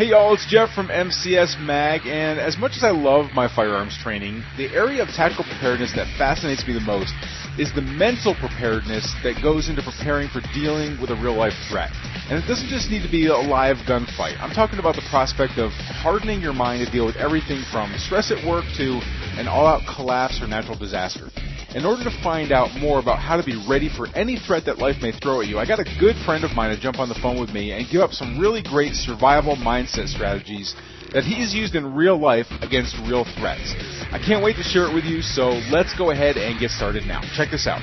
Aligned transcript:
Hey 0.00 0.16
y'all, 0.16 0.32
it's 0.32 0.46
Jeff 0.48 0.72
from 0.72 0.88
MCS 0.88 1.60
Mag, 1.60 2.06
and 2.06 2.40
as 2.40 2.56
much 2.56 2.72
as 2.74 2.82
I 2.82 2.88
love 2.88 3.34
my 3.34 3.54
firearms 3.54 3.98
training, 4.00 4.42
the 4.56 4.72
area 4.72 5.02
of 5.02 5.10
tactical 5.10 5.44
preparedness 5.44 5.92
that 5.92 6.08
fascinates 6.16 6.66
me 6.66 6.72
the 6.72 6.80
most 6.80 7.12
is 7.60 7.68
the 7.74 7.84
mental 7.84 8.34
preparedness 8.34 9.04
that 9.22 9.42
goes 9.42 9.68
into 9.68 9.82
preparing 9.82 10.30
for 10.32 10.40
dealing 10.56 10.98
with 11.02 11.10
a 11.10 11.20
real 11.20 11.36
life 11.36 11.52
threat. 11.68 11.92
And 12.32 12.42
it 12.42 12.48
doesn't 12.48 12.72
just 12.72 12.88
need 12.88 13.04
to 13.04 13.12
be 13.12 13.26
a 13.26 13.36
live 13.36 13.84
gunfight. 13.84 14.40
I'm 14.40 14.56
talking 14.56 14.78
about 14.78 14.96
the 14.96 15.04
prospect 15.10 15.60
of 15.60 15.68
hardening 16.00 16.40
your 16.40 16.54
mind 16.54 16.80
to 16.80 16.90
deal 16.90 17.04
with 17.04 17.16
everything 17.16 17.60
from 17.70 17.92
stress 18.00 18.32
at 18.32 18.40
work 18.48 18.64
to 18.80 19.04
an 19.36 19.48
all 19.48 19.66
out 19.66 19.84
collapse 19.84 20.40
or 20.40 20.48
natural 20.48 20.78
disaster. 20.78 21.28
In 21.72 21.84
order 21.84 22.02
to 22.02 22.10
find 22.24 22.50
out 22.50 22.74
more 22.80 22.98
about 22.98 23.20
how 23.20 23.36
to 23.36 23.44
be 23.44 23.54
ready 23.68 23.88
for 23.88 24.08
any 24.08 24.36
threat 24.36 24.64
that 24.66 24.78
life 24.78 24.96
may 25.00 25.12
throw 25.12 25.40
at 25.40 25.46
you, 25.46 25.60
I 25.60 25.66
got 25.66 25.78
a 25.78 25.86
good 26.00 26.16
friend 26.26 26.42
of 26.42 26.50
mine 26.50 26.74
to 26.74 26.80
jump 26.80 26.98
on 26.98 27.08
the 27.08 27.14
phone 27.14 27.40
with 27.40 27.50
me 27.50 27.70
and 27.70 27.88
give 27.88 28.00
up 28.00 28.10
some 28.10 28.40
really 28.40 28.60
great 28.60 28.94
survival 28.94 29.54
mindset 29.54 30.08
strategies 30.08 30.74
that 31.12 31.22
he's 31.22 31.54
used 31.54 31.76
in 31.76 31.94
real 31.94 32.18
life 32.18 32.46
against 32.60 32.96
real 33.06 33.24
threats. 33.38 33.74
I 34.10 34.18
can't 34.18 34.42
wait 34.42 34.56
to 34.56 34.64
share 34.64 34.90
it 34.90 34.94
with 34.94 35.04
you, 35.04 35.22
so 35.22 35.60
let's 35.70 35.96
go 35.96 36.10
ahead 36.10 36.36
and 36.36 36.58
get 36.58 36.70
started 36.70 37.06
now. 37.06 37.20
Check 37.36 37.50
this 37.52 37.68
out. 37.68 37.82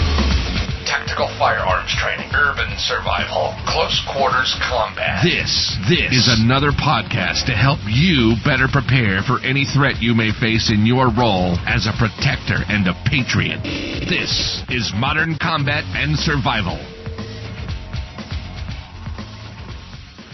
Tactical 0.91 1.31
firearms 1.39 1.87
training, 1.95 2.27
urban 2.35 2.67
survival, 2.75 3.55
close 3.63 3.95
quarters 4.11 4.51
combat. 4.59 5.23
This, 5.23 5.71
this 5.87 6.11
is 6.11 6.27
another 6.43 6.75
podcast 6.75 7.47
to 7.47 7.55
help 7.55 7.79
you 7.87 8.35
better 8.43 8.67
prepare 8.67 9.23
for 9.23 9.39
any 9.39 9.63
threat 9.63 10.03
you 10.03 10.11
may 10.11 10.35
face 10.35 10.67
in 10.67 10.83
your 10.85 11.07
role 11.15 11.55
as 11.63 11.87
a 11.87 11.95
protector 11.95 12.67
and 12.67 12.91
a 12.91 12.95
patriot. 13.07 13.63
This 14.11 14.67
is 14.67 14.91
Modern 14.99 15.39
Combat 15.39 15.87
and 15.95 16.19
Survival. 16.19 16.75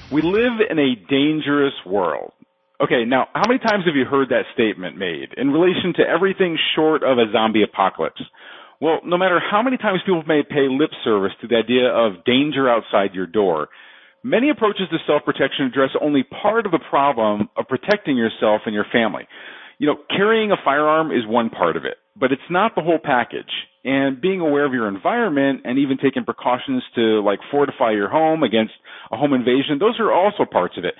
We 0.10 0.26
live 0.26 0.58
in 0.66 0.80
a 0.82 0.98
dangerous 1.06 1.78
world. 1.86 2.34
Okay, 2.82 3.06
now, 3.06 3.28
how 3.34 3.46
many 3.48 3.60
times 3.60 3.86
have 3.86 3.96
you 3.96 4.06
heard 4.06 4.30
that 4.30 4.50
statement 4.56 4.98
made 4.98 5.38
in 5.38 5.52
relation 5.54 5.94
to 5.98 6.02
everything 6.02 6.58
short 6.74 7.04
of 7.04 7.20
a 7.20 7.30
zombie 7.32 7.62
apocalypse? 7.62 8.22
Well, 8.80 9.00
no 9.04 9.18
matter 9.18 9.40
how 9.40 9.64
many 9.64 9.78
times 9.78 10.02
people 10.06 10.24
may 10.28 10.44
pay 10.44 10.68
lip 10.70 10.92
service 11.04 11.32
to 11.42 11.48
the 11.48 11.56
idea 11.56 11.90
of 11.90 12.24
danger 12.26 12.70
outside 12.70 13.16
your 13.16 13.26
door, 13.26 13.70
many 14.24 14.50
approaches 14.50 14.88
to 14.92 14.98
self-protection 15.08 15.66
address 15.66 15.92
only 16.00 16.24
part 16.24 16.66
of 16.66 16.72
the 16.72 16.80
problem 16.90 17.50
of 17.58 17.68
protecting 17.68 18.18
yourself 18.18 18.62
and 18.66 18.76
your 18.76 18.86
family. 18.92 19.28
You 19.80 19.88
know, 19.88 19.98
carrying 20.10 20.52
a 20.52 20.58
firearm 20.64 21.12
is 21.12 21.26
one 21.26 21.50
part 21.50 21.76
of 21.78 21.86
it, 21.86 21.98
but 22.16 22.32
it's 22.32 22.50
not 22.50 22.74
the 22.76 22.82
whole 22.82 23.00
package. 23.04 23.50
And 23.84 24.22
being 24.22 24.42
aware 24.42 24.66
of 24.66 24.74
your 24.74 24.88
environment 24.88 25.62
and 25.64 25.80
even 25.80 25.98
taking 25.98 26.26
precautions 26.26 26.84
to 26.96 27.22
like 27.22 27.40
fortify 27.50 27.92
your 27.92 28.10
home 28.10 28.44
against 28.44 28.74
a 29.12 29.18
home 29.18 29.34
invasion, 29.34 29.80
those 29.80 30.00
are 30.00 30.12
also 30.12 30.46
parts 30.46 30.78
of 30.78 30.86
it. 30.86 30.94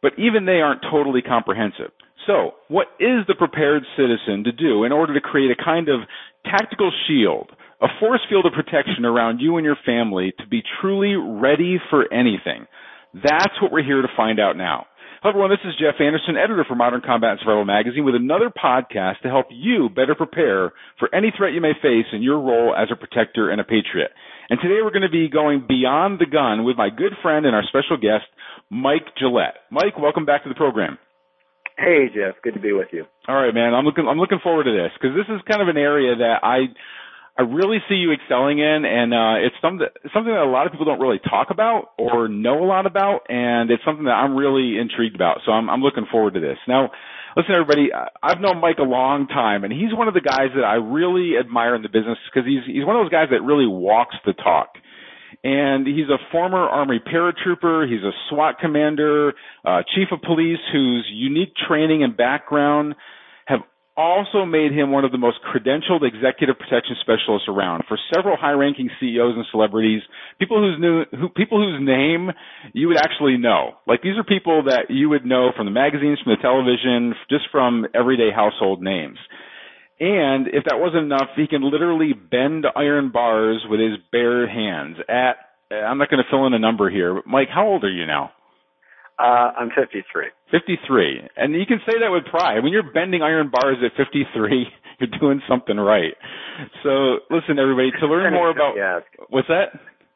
But 0.00 0.12
even 0.18 0.46
they 0.46 0.60
aren't 0.60 0.82
totally 0.82 1.20
comprehensive. 1.20 1.90
So, 2.26 2.52
what 2.68 2.88
is 3.00 3.24
the 3.26 3.34
prepared 3.34 3.84
citizen 3.96 4.44
to 4.44 4.52
do 4.52 4.84
in 4.84 4.92
order 4.92 5.14
to 5.14 5.20
create 5.20 5.50
a 5.50 5.56
kind 5.56 5.88
of 5.88 6.00
tactical 6.44 6.90
shield, 7.06 7.50
a 7.80 7.88
force 8.00 8.20
field 8.28 8.46
of 8.46 8.52
protection 8.52 9.04
around 9.04 9.40
you 9.40 9.56
and 9.56 9.64
your 9.64 9.78
family 9.84 10.32
to 10.38 10.46
be 10.46 10.62
truly 10.80 11.14
ready 11.14 11.78
for 11.90 12.12
anything. 12.12 12.66
That's 13.14 13.60
what 13.62 13.72
we're 13.72 13.84
here 13.84 14.02
to 14.02 14.08
find 14.16 14.40
out 14.40 14.56
now. 14.56 14.86
Hello 15.20 15.32
everyone, 15.32 15.50
this 15.50 15.66
is 15.66 15.74
Jeff 15.80 16.00
Anderson, 16.00 16.36
editor 16.36 16.64
for 16.68 16.76
Modern 16.76 17.02
Combat 17.04 17.32
and 17.32 17.40
Survival 17.40 17.64
Magazine 17.64 18.04
with 18.04 18.14
another 18.14 18.50
podcast 18.54 19.18
to 19.22 19.28
help 19.28 19.46
you 19.50 19.88
better 19.88 20.14
prepare 20.14 20.72
for 21.00 21.12
any 21.12 21.32
threat 21.36 21.52
you 21.52 21.60
may 21.60 21.72
face 21.82 22.06
in 22.12 22.22
your 22.22 22.38
role 22.38 22.72
as 22.72 22.86
a 22.92 22.96
protector 22.96 23.50
and 23.50 23.60
a 23.60 23.64
patriot. 23.64 24.12
And 24.48 24.60
today 24.62 24.78
we're 24.80 24.92
going 24.94 25.02
to 25.02 25.10
be 25.10 25.28
going 25.28 25.64
beyond 25.66 26.20
the 26.20 26.30
gun 26.30 26.64
with 26.64 26.76
my 26.76 26.88
good 26.88 27.14
friend 27.20 27.46
and 27.46 27.54
our 27.56 27.64
special 27.66 27.96
guest, 27.96 28.30
Mike 28.70 29.10
Gillette. 29.18 29.56
Mike, 29.72 29.98
welcome 29.98 30.24
back 30.24 30.44
to 30.44 30.48
the 30.48 30.54
program. 30.54 30.98
Hey 31.78 32.10
Jeff, 32.12 32.34
good 32.42 32.54
to 32.54 32.60
be 32.60 32.72
with 32.72 32.88
you. 32.90 33.06
All 33.28 33.36
right, 33.36 33.54
man. 33.54 33.72
I'm 33.72 33.84
looking 33.84 34.06
I'm 34.08 34.18
looking 34.18 34.40
forward 34.42 34.64
to 34.64 34.72
this 34.72 34.90
because 34.98 35.14
this 35.14 35.30
is 35.32 35.40
kind 35.48 35.62
of 35.62 35.68
an 35.68 35.76
area 35.76 36.16
that 36.16 36.42
I 36.42 36.74
I 37.38 37.42
really 37.42 37.78
see 37.88 37.94
you 37.94 38.10
excelling 38.10 38.58
in, 38.58 38.84
and 38.84 39.14
uh, 39.14 39.46
it's 39.46 39.54
something 39.62 39.86
something 40.12 40.34
that 40.34 40.42
a 40.42 40.50
lot 40.50 40.66
of 40.66 40.72
people 40.72 40.86
don't 40.86 40.98
really 40.98 41.20
talk 41.22 41.50
about 41.50 41.94
or 41.96 42.26
know 42.26 42.64
a 42.64 42.66
lot 42.66 42.86
about, 42.86 43.30
and 43.30 43.70
it's 43.70 43.84
something 43.86 44.06
that 44.06 44.18
I'm 44.18 44.34
really 44.34 44.76
intrigued 44.76 45.14
about. 45.14 45.38
So 45.46 45.52
I'm 45.52 45.70
I'm 45.70 45.80
looking 45.80 46.06
forward 46.10 46.34
to 46.34 46.40
this. 46.40 46.58
Now, 46.66 46.90
listen, 47.36 47.54
everybody. 47.54 47.90
I've 47.94 48.40
known 48.40 48.60
Mike 48.60 48.78
a 48.80 48.82
long 48.82 49.28
time, 49.28 49.62
and 49.62 49.72
he's 49.72 49.94
one 49.94 50.08
of 50.08 50.14
the 50.14 50.20
guys 50.20 50.50
that 50.56 50.64
I 50.64 50.82
really 50.82 51.38
admire 51.38 51.76
in 51.76 51.82
the 51.82 51.88
business 51.88 52.18
because 52.26 52.44
he's 52.44 52.66
he's 52.66 52.84
one 52.84 52.96
of 52.96 53.04
those 53.06 53.14
guys 53.14 53.28
that 53.30 53.46
really 53.46 53.68
walks 53.68 54.16
the 54.26 54.32
talk 54.32 54.74
and 55.44 55.86
he's 55.86 56.08
a 56.08 56.18
former 56.32 56.58
Army 56.58 57.00
paratrooper. 57.00 57.88
He's 57.88 58.02
a 58.02 58.12
SWAT 58.28 58.56
commander, 58.60 59.34
uh, 59.64 59.82
chief 59.94 60.08
of 60.12 60.20
police 60.22 60.58
whose 60.72 61.06
unique 61.12 61.54
training 61.68 62.02
and 62.02 62.16
background 62.16 62.94
have 63.46 63.60
also 63.96 64.44
made 64.44 64.72
him 64.72 64.92
one 64.92 65.04
of 65.04 65.10
the 65.10 65.18
most 65.18 65.38
credentialed 65.42 66.06
executive 66.06 66.56
protection 66.58 66.94
specialists 67.00 67.48
around 67.48 67.82
for 67.88 67.98
several 68.14 68.36
high-ranking 68.36 68.90
CEOs 69.00 69.34
and 69.34 69.44
celebrities, 69.50 70.02
people 70.38 70.58
whose 70.58 70.78
new, 70.80 71.04
who, 71.18 71.28
people 71.28 71.58
whose 71.58 71.84
name 71.84 72.30
you 72.72 72.88
would 72.88 72.96
actually 72.96 73.36
know. 73.36 73.74
Like 73.86 74.02
these 74.02 74.16
are 74.16 74.24
people 74.24 74.64
that 74.64 74.86
you 74.88 75.08
would 75.08 75.24
know 75.24 75.50
from 75.56 75.66
the 75.66 75.72
magazines, 75.72 76.20
from 76.22 76.32
the 76.32 76.42
television, 76.42 77.14
just 77.28 77.46
from 77.50 77.86
everyday 77.94 78.30
household 78.34 78.82
names. 78.82 79.18
And 80.00 80.46
if 80.48 80.64
that 80.64 80.78
wasn't 80.78 81.04
enough, 81.04 81.30
he 81.34 81.46
can 81.48 81.62
literally 81.62 82.12
bend 82.12 82.66
iron 82.76 83.10
bars 83.10 83.64
with 83.68 83.80
his 83.80 83.98
bare 84.12 84.48
hands. 84.48 84.96
At 85.08 85.36
I'm 85.74 85.98
not 85.98 86.08
going 86.08 86.22
to 86.22 86.30
fill 86.30 86.46
in 86.46 86.54
a 86.54 86.58
number 86.58 86.88
here, 86.88 87.14
but 87.14 87.26
Mike, 87.26 87.48
how 87.52 87.66
old 87.66 87.84
are 87.84 87.90
you 87.90 88.06
now? 88.06 88.32
Uh, 89.18 89.50
I'm 89.58 89.68
53. 89.70 90.30
53, 90.52 91.28
and 91.36 91.52
you 91.52 91.66
can 91.66 91.80
say 91.84 91.98
that 92.00 92.08
with 92.08 92.24
pride. 92.26 92.62
When 92.62 92.72
you're 92.72 92.92
bending 92.92 93.20
iron 93.20 93.50
bars 93.50 93.78
at 93.84 93.90
53, 93.96 94.66
you're 95.00 95.18
doing 95.20 95.42
something 95.48 95.76
right. 95.76 96.14
So, 96.84 97.18
listen, 97.28 97.58
everybody, 97.58 97.90
to 98.00 98.06
learn 98.06 98.32
more 98.32 98.50
about 98.50 98.76
what's 99.28 99.48
that? 99.48 99.74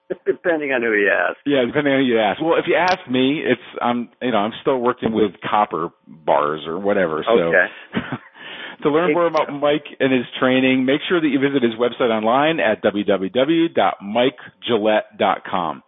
Depending 0.27 0.71
on 0.73 0.83
who 0.83 0.93
you 0.93 1.11
ask. 1.11 1.39
Yeah, 1.47 1.65
depending 1.67 1.95
on 1.95 2.01
who 2.01 2.05
you 2.05 2.21
ask. 2.21 2.41
Well, 2.41 2.59
if 2.59 2.67
you 2.69 2.77
ask 2.77 2.99
me, 3.11 3.41
it's 3.41 3.63
I'm 3.81 4.11
you 4.21 4.31
know 4.31 4.39
I'm 4.39 4.53
still 4.61 4.77
working 4.77 5.15
with 5.15 5.31
copper 5.41 5.89
bars 6.07 6.65
or 6.67 6.79
whatever. 6.79 7.25
So. 7.27 7.33
Okay. 7.33 7.67
To 8.83 8.91
learn 8.91 9.13
more 9.13 9.27
about 9.27 9.53
Mike 9.53 9.85
and 10.01 10.13
his 10.13 10.25
training, 10.41 10.85
make 10.85 11.03
sure 11.09 11.21
that 11.21 11.29
you 11.29 11.39
visit 11.39 11.63
his 11.63 11.75
website 11.75 12.11
online 12.11 12.59
at 12.59 12.83
www.mikegillette.com. 12.83 15.83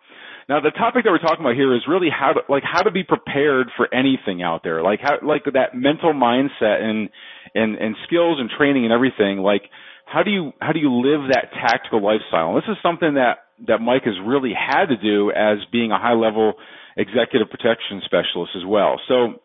Now, 0.47 0.61
the 0.61 0.71
topic 0.71 1.05
that 1.05 1.11
we're 1.11 1.19
talking 1.19 1.41
about 1.41 1.57
here 1.57 1.75
is 1.75 1.89
really 1.89 2.11
how 2.11 2.35
to, 2.35 2.41
like, 2.49 2.63
how 2.63 2.83
to 2.83 2.91
be 2.91 3.03
prepared 3.03 3.71
for 3.77 3.89
anything 3.95 4.43
out 4.43 4.63
there. 4.63 4.83
Like, 4.83 5.01
how, 5.01 5.17
like 5.27 5.45
that 5.55 5.75
mental 5.75 6.13
mindset 6.13 6.83
and, 6.83 7.09
and, 7.55 7.77
and 7.77 7.97
skills 8.07 8.39
and 8.39 8.51
training 8.51 8.85
and 8.85 8.93
everything. 8.93 9.39
Like, 9.39 9.63
how 10.05 10.23
do 10.23 10.31
you, 10.31 10.53
how 10.61 10.73
do 10.73 10.81
you 10.81 10.93
live 11.01 11.31
that 11.33 11.51
tactical 11.55 12.03
lifestyle? 12.05 12.51
And 12.51 12.59
this 12.59 12.69
is 12.69 12.77
something 12.83 13.15
that, 13.15 13.39
that 13.67 13.81
Mike 13.81 14.05
has 14.05 14.21
really 14.25 14.53
had 14.53 14.85
to 14.87 14.97
do 14.97 15.31
as 15.31 15.65
being 15.73 15.93
a 15.93 15.99
high 15.99 16.13
level 16.13 16.55
executive 16.97 17.49
protection 17.49 18.03
specialist 18.05 18.53
as 18.55 18.65
well. 18.67 19.01
So, 19.09 19.41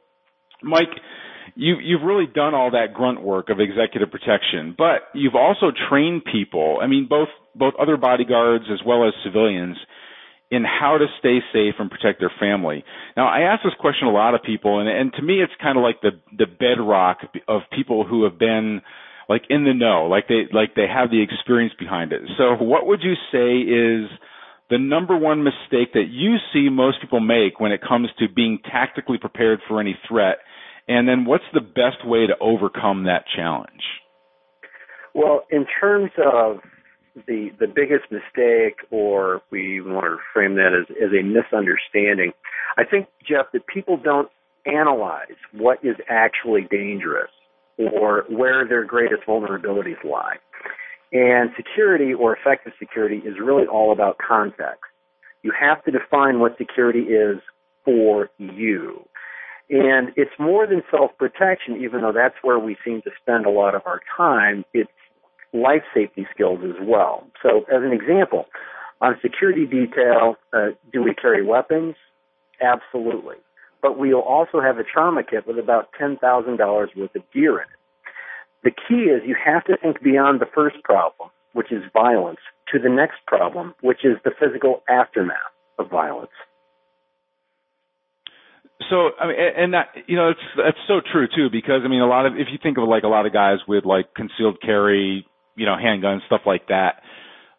Mike, 0.62 0.92
you, 1.56 1.78
you've 1.82 2.04
really 2.04 2.28
done 2.28 2.54
all 2.54 2.72
that 2.72 2.94
grunt 2.94 3.22
work 3.22 3.50
of 3.50 3.60
executive 3.60 4.12
protection, 4.12 4.76
but 4.78 5.10
you've 5.14 5.36
also 5.36 5.72
trained 5.90 6.24
people. 6.32 6.80
I 6.82 6.88
mean, 6.88 7.08
both 7.10 7.30
both 7.56 7.74
other 7.80 7.98
bodyguards 7.98 8.66
as 8.72 8.80
well 8.86 9.08
as 9.08 9.14
civilians 9.24 9.78
in 10.52 10.64
how 10.64 10.98
to 10.98 11.06
stay 11.20 11.40
safe 11.54 11.76
and 11.78 11.92
protect 11.92 12.20
their 12.20 12.32
family. 12.40 12.84
Now, 13.16 13.28
I 13.28 13.42
ask 13.42 13.64
this 13.64 13.74
question 13.80 14.08
a 14.08 14.12
lot 14.12 14.34
of 14.34 14.42
people, 14.42 14.80
and, 14.80 14.90
and 14.90 15.14
to 15.14 15.22
me, 15.22 15.42
it's 15.44 15.54
kind 15.62 15.78
of 15.78 15.84
like 15.84 16.02
the 16.02 16.12
the 16.38 16.46
bedrock 16.46 17.20
of 17.48 17.62
people 17.72 18.06
who 18.06 18.24
have 18.24 18.40
been 18.40 18.82
like 19.28 19.44
in 19.50 19.64
the 19.64 19.74
know, 19.74 20.08
like 20.08 20.28
they 20.28 20.48
like 20.52 20.76
they 20.76 20.88
have 20.88 21.12
the 21.12 21.22
experience 21.22 21.74
behind 21.78 22.12
it. 22.14 22.22
So, 22.38 22.56
what 22.64 22.88
would 22.88 23.02
you 23.04 23.14
say 23.32 23.60
is 23.62 24.10
the 24.70 24.78
number 24.78 25.18
one 25.18 25.44
mistake 25.44 25.94
that 25.94 26.08
you 26.10 26.38
see 26.54 26.70
most 26.70 27.02
people 27.02 27.20
make 27.20 27.60
when 27.60 27.72
it 27.72 27.82
comes 27.82 28.10
to 28.20 28.28
being 28.28 28.60
tactically 28.72 29.18
prepared 29.18 29.60
for 29.68 29.80
any 29.80 29.98
threat 30.08 30.38
and 30.90 31.08
then 31.08 31.24
what's 31.24 31.46
the 31.54 31.62
best 31.62 32.04
way 32.04 32.26
to 32.28 32.34
overcome 32.42 33.04
that 33.04 33.24
challenge? 33.34 33.84
Well, 35.14 35.46
in 35.52 35.66
terms 35.80 36.12
of 36.18 36.58
the 37.28 37.50
the 37.60 37.68
biggest 37.68 38.12
mistake, 38.12 38.78
or 38.90 39.42
we 39.52 39.82
want 39.82 40.06
to 40.06 40.18
frame 40.34 40.56
that 40.56 40.74
as, 40.74 40.94
as 41.02 41.12
a 41.12 41.24
misunderstanding, 41.24 42.34
I 42.78 42.84
think, 42.84 43.08
Jeff, 43.28 43.52
that 43.54 43.68
people 43.68 43.98
don't 43.98 44.30
analyze 44.66 45.38
what 45.54 45.80
is 45.84 45.96
actually 46.10 46.68
dangerous 46.70 47.32
or 47.78 48.26
where 48.30 48.68
their 48.68 48.84
greatest 48.84 49.24
vulnerabilities 49.28 50.04
lie. 50.04 50.36
And 51.12 51.52
security 51.56 52.14
or 52.14 52.36
effective 52.36 52.74
security 52.78 53.18
is 53.18 53.36
really 53.42 53.66
all 53.66 53.92
about 53.92 54.18
context. 54.18 54.84
You 55.44 55.52
have 55.60 55.84
to 55.86 55.92
define 55.92 56.40
what 56.40 56.58
security 56.58 57.00
is 57.00 57.38
for 57.86 58.30
you. 58.38 59.06
And 59.70 60.10
it's 60.16 60.32
more 60.40 60.66
than 60.66 60.82
self 60.90 61.12
protection, 61.18 61.78
even 61.82 62.02
though 62.02 62.12
that's 62.12 62.36
where 62.42 62.58
we 62.58 62.76
seem 62.84 63.02
to 63.04 63.12
spend 63.22 63.46
a 63.46 63.52
lot 63.52 63.76
of 63.76 63.84
our 63.86 64.02
time. 64.18 64.66
It's 64.74 64.90
life 65.54 65.84
safety 65.94 66.28
skills 66.34 66.60
as 66.64 66.76
well. 66.82 67.28
So, 67.44 67.60
as 67.72 67.84
an 67.84 67.92
example, 67.92 68.46
on 69.02 69.16
security 69.22 69.66
detail, 69.66 70.36
uh, 70.54 70.70
do 70.92 71.04
we 71.04 71.14
carry 71.14 71.46
weapons? 71.46 71.96
Absolutely. 72.62 73.36
But 73.82 73.98
we'll 73.98 74.20
also 74.20 74.60
have 74.60 74.78
a 74.78 74.84
trauma 74.84 75.24
kit 75.24 75.48
with 75.48 75.58
about 75.58 75.90
$10,000 76.00 76.98
worth 76.98 77.16
of 77.16 77.22
gear 77.32 77.58
in 77.60 77.64
it. 77.64 77.80
The 78.64 78.72
key 78.72 79.04
is 79.04 79.22
you 79.26 79.36
have 79.44 79.64
to 79.66 79.78
think 79.78 80.04
beyond 80.04 80.42
the 80.42 80.50
first 80.54 80.84
problem, 80.84 81.30
which 81.54 81.72
is 81.72 81.84
violence, 81.94 82.40
to 82.74 82.80
the 82.80 82.90
next 82.90 83.26
problem, 83.26 83.74
which 83.82 84.04
is 84.04 84.18
the 84.26 84.32
physical 84.38 84.84
aftermath 84.90 85.38
of 85.78 85.90
violence. 85.90 86.32
So 88.90 89.10
I 89.20 89.28
mean, 89.28 89.36
and 89.58 89.74
that 89.74 89.88
you 90.08 90.16
know, 90.16 90.30
it's 90.30 90.40
that's 90.56 90.78
so 90.88 91.02
true 91.12 91.28
too 91.28 91.50
because 91.52 91.82
I 91.84 91.90
mean, 91.90 92.02
a 92.02 92.08
lot 92.08 92.26
of 92.26 92.34
if 92.34 92.48
you 92.52 92.58
think 92.62 92.78
of 92.78 92.88
like 92.88 93.04
a 93.04 93.10
lot 93.10 93.26
of 93.26 93.34
guys 93.34 93.58
with 93.68 93.84
like 93.86 94.14
concealed 94.14 94.62
carry, 94.62 95.26
you 95.56 95.66
know, 95.66 95.76
handguns, 95.76 96.26
stuff 96.28 96.42
like 96.46 96.68
that. 96.68 97.02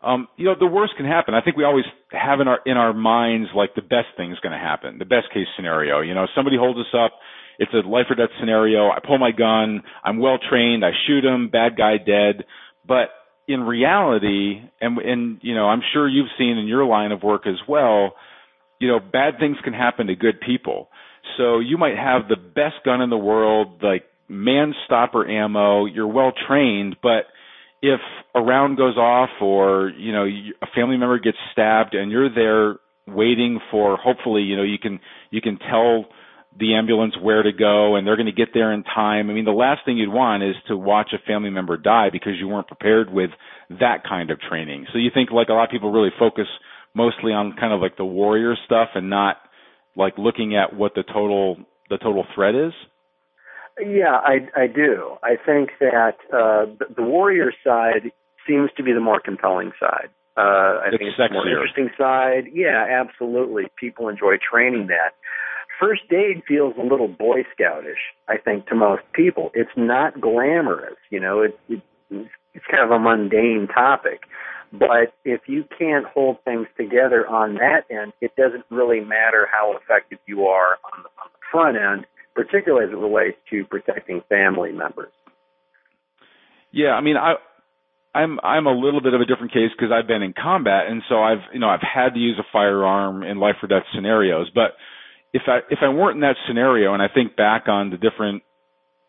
Um, 0.03 0.29
you 0.37 0.47
know, 0.47 0.55
the 0.59 0.67
worst 0.67 0.95
can 0.97 1.05
happen. 1.05 1.35
I 1.35 1.43
think 1.43 1.59
we 1.59 1.65
always 1.65 1.85
have 2.11 2.41
in 2.41 2.49
our 2.49 2.61
in 2.65 2.79
our 2.79 2.95
minds 2.95 3.51
like 3.55 3.75
the 3.75 3.83
best 3.83 4.09
thing's 4.17 4.39
going 4.41 4.53
to 4.53 4.59
happen, 4.59 4.99
the 4.99 5.05
best 5.05 5.29
case 5.35 5.47
scenario. 5.57 6.01
You 6.01 6.15
know, 6.15 6.27
somebody 6.35 6.57
holds 6.57 6.79
us 6.79 6.95
up, 6.95 7.13
it's 7.59 7.73
a 7.75 7.87
life 7.87 8.07
or 8.09 8.17
death 8.17 8.31
scenario. 8.41 8.89
I 8.89 9.01
pull 9.07 9.19
my 9.19 9.31
gun, 9.31 9.83
I'm 10.03 10.19
well 10.19 10.39
trained, 10.39 10.87
I 10.87 10.93
shoot 11.07 11.23
him, 11.23 11.51
bad 11.51 11.77
guy 11.77 11.99
dead. 11.99 12.47
But 12.89 13.11
in 13.47 13.61
reality, 13.61 14.63
and 14.81 14.97
and 14.99 15.39
you 15.43 15.55
know, 15.55 15.67
I'm 15.67 15.83
sure 15.93 16.09
you've 16.09 16.33
seen 16.39 16.57
in 16.57 16.67
your 16.67 16.87
line 16.87 17.13
of 17.13 17.23
work 17.23 17.47
as 17.47 17.61
well, 17.69 18.15
you 18.81 18.89
know, 18.89 19.01
bad 19.01 19.35
things 19.39 19.59
can 19.63 19.75
happen 19.75 20.07
to 20.07 20.15
good 20.15 20.41
people. 20.41 20.89
So 21.37 21.59
you 21.59 21.79
might 21.79 21.97
have 21.97 22.29
the 22.29 22.37
best 22.37 22.85
gun 22.85 23.01
in 23.01 23.11
the 23.11 23.19
world, 23.19 23.83
like 23.83 24.05
man 24.29 24.75
stopper 24.87 25.29
ammo, 25.29 25.87
you're 25.87 26.07
well 26.07 26.33
trained, 26.47 26.97
but 27.03 27.25
if 27.83 28.01
a 28.35 28.41
round 28.41 28.77
goes 28.77 28.97
off 28.97 29.31
or, 29.41 29.91
you 29.97 30.13
know, 30.13 30.25
a 30.25 30.67
family 30.75 30.97
member 30.97 31.19
gets 31.19 31.39
stabbed 31.53 31.95
and 31.95 32.11
you're 32.11 32.33
there 32.33 32.77
waiting 33.07 33.59
for 33.71 33.97
hopefully, 33.97 34.43
you 34.43 34.57
know, 34.57 34.63
you 34.63 34.79
can 34.79 35.01
you 35.31 35.41
can 35.41 35.59
tell 35.59 36.07
the 36.59 36.75
ambulance 36.75 37.15
where 37.21 37.43
to 37.43 37.53
go 37.53 37.97
and 37.97 38.07
they're 38.07 38.17
going 38.17 38.27
to 38.27 38.33
get 38.33 38.49
there 38.53 38.73
in 38.73 38.83
time. 38.83 39.31
I 39.31 39.33
mean, 39.33 39.45
the 39.45 39.53
last 39.53 39.81
thing 39.85 39.97
you'd 39.97 40.13
want 40.13 40.43
is 40.43 40.57
to 40.69 40.77
watch 40.77 41.13
a 41.15 41.27
family 41.27 41.51
member 41.51 41.77
die 41.77 42.09
because 42.11 42.33
you 42.39 42.49
weren't 42.49 42.67
prepared 42.67 43.11
with 43.11 43.31
that 43.79 44.03
kind 44.09 44.31
of 44.31 44.41
training. 44.41 44.87
So 44.93 44.99
you 44.99 45.11
think 45.15 45.31
like 45.31 45.49
a 45.49 45.53
lot 45.53 45.65
of 45.65 45.71
people 45.71 45.93
really 45.93 46.11
focus 46.19 46.47
mostly 46.95 47.33
on 47.33 47.55
kind 47.59 47.73
of 47.73 47.81
like 47.81 47.97
the 47.97 48.05
warrior 48.05 48.57
stuff 48.67 48.89
and 48.95 49.09
not 49.09 49.37
like 50.01 50.15
looking 50.19 50.57
at 50.57 50.75
what 50.75 50.95
the 50.95 51.05
total 51.05 51.59
the 51.91 51.99
total 51.99 52.25
threat 52.35 52.55
is? 52.55 52.73
Yeah, 53.79 54.17
I 54.17 54.49
I 54.57 54.67
do. 54.67 55.17
I 55.23 55.37
think 55.37 55.71
that 55.79 56.17
uh, 56.33 56.67
the, 56.79 56.87
the 56.97 57.03
warrior 57.03 57.53
side 57.63 58.11
seems 58.49 58.71
to 58.77 58.83
be 58.83 58.93
the 58.93 59.01
more 59.01 59.21
compelling 59.21 59.73
side. 59.79 60.09
Uh, 60.37 60.41
I 60.41 60.89
it's 60.89 60.99
think 60.99 61.11
it's 61.11 61.17
the 61.19 61.29
more 61.33 61.47
interesting 61.47 61.91
side. 61.99 62.51
Yeah, 62.53 62.87
absolutely. 62.89 63.65
People 63.79 64.09
enjoy 64.09 64.37
training 64.41 64.89
that. 64.89 65.13
First 65.79 66.03
aid 66.11 66.43
feels 66.47 66.75
a 66.79 66.83
little 66.83 67.09
boy 67.09 67.45
scoutish, 67.55 68.01
I 68.29 68.37
think, 68.37 68.67
to 68.67 68.75
most 68.75 69.03
people. 69.15 69.51
It's 69.55 69.71
not 69.77 70.21
glamorous, 70.21 70.99
you 71.11 71.21
know. 71.21 71.43
It, 71.43 71.59
it 71.69 71.83
it's 72.11 72.31
kind 72.71 72.85
of 72.85 72.91
a 72.91 72.99
mundane 72.99 73.69
topic. 73.73 74.21
But 74.73 75.15
if 75.25 75.43
you 75.47 75.65
can't 75.77 76.07
hold 76.07 76.37
things 76.45 76.67
together 76.77 77.27
on 77.27 77.55
that 77.55 77.83
end, 77.91 78.13
it 78.21 78.33
doesn't 78.37 78.65
really 78.71 79.01
matter 79.01 79.49
how 79.51 79.77
effective 79.77 80.19
you 80.27 80.47
are 80.47 80.79
on 80.93 81.03
the, 81.03 81.09
on 81.09 81.31
the 81.33 81.41
front 81.51 81.77
end, 81.77 82.07
particularly 82.35 82.87
as 82.87 82.93
it 82.93 82.97
relates 82.97 83.37
to 83.51 83.65
protecting 83.65 84.23
family 84.29 84.71
members. 84.71 85.13
Yeah, 86.73 86.91
I 86.91 87.01
mean, 87.01 87.17
I 87.17 87.35
I'm 88.15 88.39
I'm 88.43 88.67
a 88.67 88.73
little 88.73 89.01
bit 89.01 89.15
of 89.15 89.21
a 89.21 89.25
different 89.25 89.53
case 89.53 89.71
because 89.77 89.93
I've 89.93 90.07
been 90.07 90.23
in 90.23 90.35
combat, 90.35 90.87
and 90.89 91.03
so 91.09 91.21
I've 91.21 91.43
you 91.53 91.59
know 91.59 91.69
I've 91.69 91.83
had 91.83 92.15
to 92.15 92.21
use 92.21 92.39
a 92.39 92.47
firearm 92.53 93.23
in 93.23 93.39
life 93.39 93.57
or 93.63 93.69
death 93.69 93.85
scenarios. 93.95 94.51
But 94.55 94.73
if 95.33 95.43
I 95.47 95.61
if 95.71 95.79
I 95.83 95.89
weren't 95.89 96.17
in 96.17 96.21
that 96.23 96.37
scenario, 96.47 96.95
and 96.95 97.03
I 97.03 97.09
think 97.13 97.37
back 97.37 97.69
on 97.69 97.91
the 97.91 97.97
different 97.97 98.43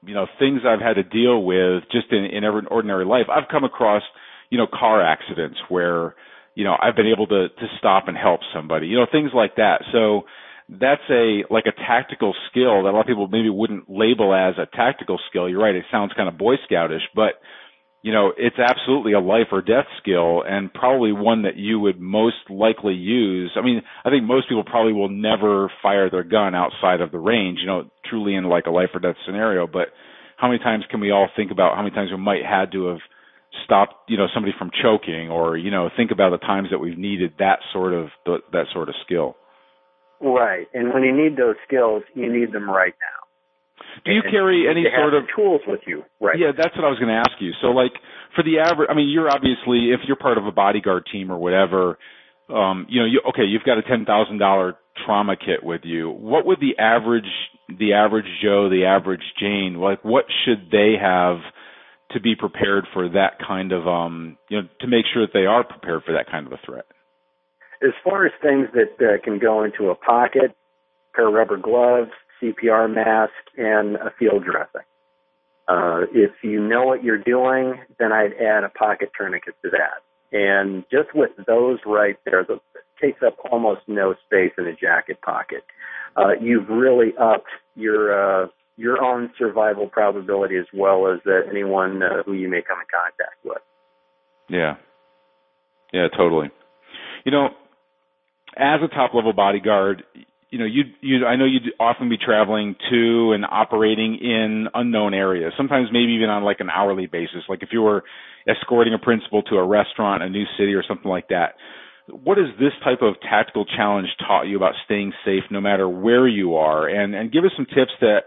you 0.05 0.13
know 0.13 0.27
things 0.39 0.61
I've 0.67 0.81
had 0.81 0.93
to 0.93 1.03
deal 1.03 1.43
with 1.43 1.83
just 1.91 2.11
in 2.11 2.25
in 2.25 2.43
every 2.43 2.61
ordinary 2.69 3.05
life, 3.05 3.27
I've 3.29 3.49
come 3.49 3.63
across 3.63 4.03
you 4.51 4.57
know, 4.57 4.67
car 4.67 5.01
accidents 5.01 5.57
where, 5.69 6.13
you 6.53 6.63
know, 6.63 6.75
I've 6.79 6.95
been 6.95 7.07
able 7.07 7.25
to, 7.27 7.47
to 7.47 7.67
stop 7.79 8.07
and 8.07 8.17
help 8.17 8.41
somebody, 8.53 8.87
you 8.87 8.97
know, 8.97 9.07
things 9.09 9.31
like 9.33 9.55
that. 9.55 9.81
So 9.91 10.23
that's 10.69 11.01
a, 11.09 11.43
like 11.49 11.65
a 11.65 11.71
tactical 11.71 12.35
skill 12.51 12.83
that 12.83 12.89
a 12.89 12.91
lot 12.91 13.01
of 13.01 13.07
people 13.07 13.27
maybe 13.29 13.49
wouldn't 13.49 13.89
label 13.89 14.35
as 14.35 14.55
a 14.59 14.67
tactical 14.75 15.19
skill. 15.29 15.49
You're 15.49 15.63
right. 15.63 15.73
It 15.73 15.85
sounds 15.89 16.11
kind 16.15 16.29
of 16.29 16.37
Boy 16.37 16.55
Scoutish, 16.69 17.07
but, 17.15 17.39
you 18.01 18.11
know, 18.11 18.33
it's 18.35 18.57
absolutely 18.57 19.13
a 19.13 19.19
life 19.19 19.47
or 19.51 19.61
death 19.61 19.85
skill 20.01 20.43
and 20.47 20.73
probably 20.73 21.11
one 21.11 21.43
that 21.43 21.55
you 21.55 21.79
would 21.79 21.99
most 21.99 22.49
likely 22.49 22.95
use. 22.95 23.51
I 23.55 23.61
mean, 23.61 23.81
I 24.03 24.09
think 24.09 24.23
most 24.23 24.49
people 24.49 24.63
probably 24.63 24.93
will 24.93 25.09
never 25.09 25.71
fire 25.83 26.09
their 26.09 26.23
gun 26.23 26.55
outside 26.55 27.01
of 27.01 27.11
the 27.11 27.19
range, 27.19 27.59
you 27.61 27.67
know, 27.67 27.91
truly 28.09 28.33
in 28.33 28.45
like 28.45 28.65
a 28.65 28.71
life 28.71 28.89
or 28.93 28.99
death 28.99 29.17
scenario, 29.25 29.67
but 29.67 29.89
how 30.37 30.47
many 30.47 30.57
times 30.59 30.83
can 30.89 30.99
we 30.99 31.11
all 31.11 31.29
think 31.35 31.51
about 31.51 31.75
how 31.75 31.83
many 31.83 31.93
times 31.93 32.09
we 32.09 32.17
might 32.17 32.43
had 32.43 32.71
to 32.71 32.87
have 32.87 32.99
stop 33.65 33.89
you 34.07 34.17
know 34.17 34.27
somebody 34.33 34.53
from 34.57 34.71
choking 34.81 35.29
or 35.29 35.57
you 35.57 35.69
know 35.69 35.89
think 35.95 36.09
about 36.09 36.31
the 36.31 36.37
times 36.37 36.69
that 36.71 36.79
we've 36.79 36.97
needed 36.97 37.33
that 37.37 37.59
sort 37.71 37.93
of 37.93 38.07
that 38.25 38.65
sort 38.73 38.89
of 38.89 38.95
skill? 39.05 39.35
Right. 40.19 40.67
And 40.73 40.93
when 40.93 41.03
you 41.03 41.15
need 41.15 41.37
those 41.37 41.55
skills 41.67 42.01
you 42.15 42.31
need 42.33 42.51
them 42.51 42.67
right 42.67 42.95
now 42.99 43.20
do 44.05 44.11
you 44.11 44.21
and 44.23 44.31
carry 44.31 44.67
any 44.69 44.85
sort 44.95 45.13
of 45.13 45.23
tools 45.35 45.61
with 45.67 45.81
you 45.87 46.03
right. 46.19 46.37
Yeah 46.39 46.51
that's 46.55 46.75
what 46.75 46.85
i 46.85 46.89
was 46.89 46.99
going 46.99 47.11
to 47.11 47.19
ask 47.19 47.39
you. 47.39 47.51
So 47.61 47.67
like 47.67 47.93
for 48.35 48.43
the 48.43 48.59
average 48.59 48.89
i 48.89 48.93
mean 48.93 49.09
you're 49.09 49.29
obviously 49.29 49.91
if 49.91 50.01
you're 50.07 50.17
part 50.17 50.37
of 50.37 50.45
a 50.45 50.51
bodyguard 50.51 51.05
team 51.11 51.31
or 51.31 51.37
whatever 51.37 51.97
um 52.49 52.85
you 52.89 52.99
know 52.99 53.05
you 53.05 53.21
okay 53.29 53.43
you've 53.43 53.63
got 53.63 53.77
a 53.77 53.83
ten 53.83 54.05
thousand 54.05 54.37
dollar 54.37 54.75
trauma 55.05 55.35
kit 55.37 55.63
with 55.63 55.81
you. 55.83 56.09
What 56.09 56.45
would 56.45 56.59
the 56.59 56.81
average 56.81 57.31
the 57.67 57.93
average 57.93 58.25
joe 58.43 58.69
the 58.69 58.85
average 58.85 59.23
jane 59.39 59.75
like 59.75 60.03
what 60.03 60.25
should 60.45 60.69
they 60.71 60.95
have 61.01 61.37
to 62.11 62.19
be 62.19 62.35
prepared 62.35 62.85
for 62.93 63.07
that 63.09 63.39
kind 63.45 63.71
of 63.71 63.87
um 63.87 64.37
you 64.49 64.61
know 64.61 64.67
to 64.81 64.87
make 64.87 65.05
sure 65.13 65.25
that 65.25 65.33
they 65.33 65.45
are 65.45 65.63
prepared 65.63 66.03
for 66.05 66.13
that 66.13 66.29
kind 66.29 66.45
of 66.45 66.53
a 66.53 66.59
threat? 66.65 66.85
As 67.83 67.93
far 68.03 68.25
as 68.25 68.31
things 68.43 68.67
that 68.73 69.03
uh, 69.03 69.17
can 69.23 69.39
go 69.39 69.63
into 69.63 69.89
a 69.89 69.95
pocket 69.95 70.53
pair 71.15 71.27
of 71.27 71.33
rubber 71.33 71.57
gloves 71.57 72.11
cpr 72.41 72.93
mask 72.93 73.33
and 73.57 73.95
a 73.95 74.11
field 74.17 74.43
dressing 74.43 74.87
uh, 75.67 76.01
if 76.13 76.31
you 76.43 76.59
know 76.59 76.83
what 76.83 77.03
you're 77.03 77.17
doing 77.17 77.75
then 77.99 78.11
i'd 78.11 78.33
add 78.33 78.63
a 78.63 78.69
pocket 78.69 79.09
tourniquet 79.17 79.55
to 79.63 79.69
that 79.69 80.01
and 80.37 80.83
just 80.91 81.13
with 81.13 81.31
those 81.47 81.79
right 81.85 82.17
there 82.25 82.43
the, 82.47 82.59
takes 83.01 83.21
up 83.25 83.35
almost 83.51 83.81
no 83.87 84.13
space 84.25 84.51
in 84.57 84.67
a 84.67 84.75
jacket 84.75 85.19
pocket 85.21 85.63
uh, 86.15 86.31
you've 86.39 86.69
really 86.69 87.13
upped 87.19 87.49
your 87.75 88.43
uh, 88.43 88.47
your 88.77 89.01
own 89.03 89.31
survival 89.37 89.87
probability 89.87 90.57
as 90.57 90.65
well 90.73 91.07
as 91.11 91.19
uh, 91.27 91.49
anyone 91.49 92.01
uh, 92.01 92.23
who 92.25 92.33
you 92.33 92.49
may 92.49 92.61
come 92.67 92.79
in 92.79 92.87
contact 92.91 93.37
with. 93.45 93.61
Yeah. 94.49 94.75
Yeah, 95.93 96.07
totally. 96.17 96.49
You 97.25 97.31
know, 97.31 97.49
as 98.57 98.79
a 98.83 98.87
top 98.87 99.13
level 99.13 99.33
bodyguard, 99.33 100.03
you 100.51 100.59
know, 100.59 100.65
you 100.65 100.83
you 100.99 101.25
I 101.25 101.37
know 101.37 101.45
you'd 101.45 101.73
often 101.79 102.09
be 102.09 102.17
traveling 102.17 102.75
to 102.91 103.31
and 103.31 103.45
operating 103.49 104.19
in 104.21 104.67
unknown 104.73 105.13
areas. 105.13 105.53
Sometimes 105.55 105.87
maybe 105.91 106.11
even 106.11 106.29
on 106.29 106.43
like 106.43 106.59
an 106.59 106.69
hourly 106.69 107.07
basis. 107.07 107.43
Like 107.47 107.63
if 107.63 107.69
you 107.71 107.81
were 107.81 108.03
escorting 108.47 108.93
a 108.93 108.99
principal 108.99 109.41
to 109.43 109.55
a 109.55 109.65
restaurant, 109.65 110.23
a 110.23 110.29
new 110.29 110.43
city 110.57 110.73
or 110.73 110.83
something 110.87 111.09
like 111.09 111.29
that. 111.29 111.55
What 112.09 112.37
has 112.37 112.47
this 112.59 112.73
type 112.83 113.01
of 113.01 113.15
tactical 113.21 113.63
challenge 113.63 114.07
taught 114.27 114.43
you 114.43 114.57
about 114.57 114.73
staying 114.83 115.13
safe 115.23 115.43
no 115.49 115.61
matter 115.61 115.87
where 115.87 116.27
you 116.27 116.55
are? 116.55 116.85
And 116.87 117.15
and 117.15 117.31
give 117.31 117.45
us 117.45 117.51
some 117.55 117.65
tips 117.65 117.91
that 118.01 118.23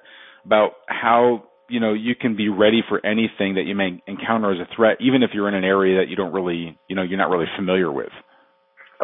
about 0.47 0.73
how 0.89 1.45
you 1.69 1.79
know 1.79 1.93
you 1.93 2.15
can 2.15 2.37
be 2.37 2.49
ready 2.49 2.81
for 2.89 3.05
anything 3.05 3.57
that 3.57 3.65
you 3.67 3.75
may 3.75 4.03
encounter 4.07 4.51
as 4.51 4.61
a 4.61 4.75
threat, 4.75 4.97
even 5.01 5.23
if 5.23 5.31
you're 5.35 5.49
in 5.49 5.55
an 5.55 5.65
area 5.65 6.01
that 6.01 6.09
you 6.09 6.17
don't 6.17 6.33
really 6.33 6.79
you 6.89 6.97
know 6.97 7.03
you're 7.03 7.19
not 7.19 7.29
really 7.29 7.51
familiar 7.55 7.93
with. 7.93 8.13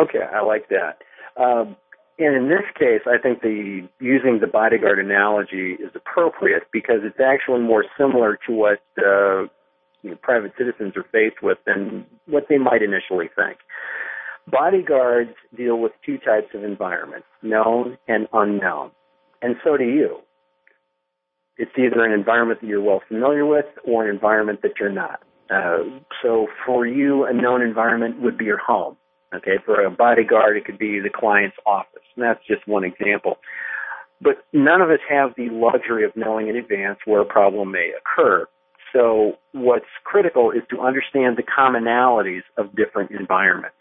Okay, 0.00 0.24
I 0.32 0.40
like 0.40 0.70
that. 0.70 1.02
Um, 1.36 1.76
and 2.20 2.36
in 2.36 2.48
this 2.48 2.64
case, 2.78 3.02
I 3.06 3.18
think 3.18 3.42
the 3.42 3.88
using 3.98 4.38
the 4.40 4.46
bodyguard 4.46 4.98
analogy 4.98 5.72
is 5.72 5.90
appropriate 5.94 6.64
because 6.72 7.00
it's 7.02 7.20
actually 7.20 7.60
more 7.60 7.84
similar 7.98 8.38
to 8.46 8.52
what 8.52 8.82
uh, 8.98 9.42
you 10.02 10.10
know, 10.10 10.16
private 10.22 10.52
citizens 10.56 10.96
are 10.96 11.06
faced 11.10 11.42
with 11.42 11.58
than 11.66 12.06
what 12.26 12.46
they 12.48 12.58
might 12.58 12.82
initially 12.82 13.28
think. 13.34 13.58
Bodyguards 14.46 15.34
deal 15.56 15.78
with 15.78 15.92
two 16.04 16.18
types 16.18 16.54
of 16.54 16.64
environments, 16.64 17.26
known 17.42 17.98
and 18.08 18.28
unknown. 18.32 18.90
And 19.42 19.56
so 19.64 19.76
do 19.76 19.84
you 19.84 20.20
it's 21.60 21.72
either 21.76 22.02
an 22.02 22.12
environment 22.12 22.60
that 22.62 22.66
you're 22.66 22.80
well 22.80 23.02
familiar 23.06 23.44
with 23.44 23.66
or 23.84 24.04
an 24.08 24.14
environment 24.14 24.62
that 24.62 24.72
you're 24.80 24.90
not. 24.90 25.20
Uh, 25.50 26.00
so 26.22 26.46
for 26.64 26.86
you, 26.86 27.24
a 27.24 27.34
known 27.34 27.60
environment 27.60 28.20
would 28.22 28.38
be 28.38 28.46
your 28.46 28.58
home. 28.58 28.96
Okay, 29.34 29.58
for 29.64 29.84
a 29.84 29.90
bodyguard, 29.90 30.56
it 30.56 30.64
could 30.64 30.78
be 30.78 30.98
the 30.98 31.10
client's 31.10 31.56
office. 31.64 32.02
And 32.16 32.24
that's 32.24 32.44
just 32.46 32.66
one 32.66 32.84
example. 32.84 33.38
But 34.20 34.44
none 34.52 34.80
of 34.80 34.90
us 34.90 34.98
have 35.08 35.30
the 35.36 35.48
luxury 35.50 36.04
of 36.04 36.12
knowing 36.16 36.48
in 36.48 36.56
advance 36.56 36.98
where 37.04 37.20
a 37.20 37.24
problem 37.24 37.70
may 37.70 37.92
occur. 37.96 38.46
So 38.92 39.38
what's 39.52 39.86
critical 40.04 40.50
is 40.50 40.62
to 40.70 40.80
understand 40.80 41.36
the 41.36 41.44
commonalities 41.44 42.42
of 42.58 42.74
different 42.74 43.12
environments. 43.12 43.76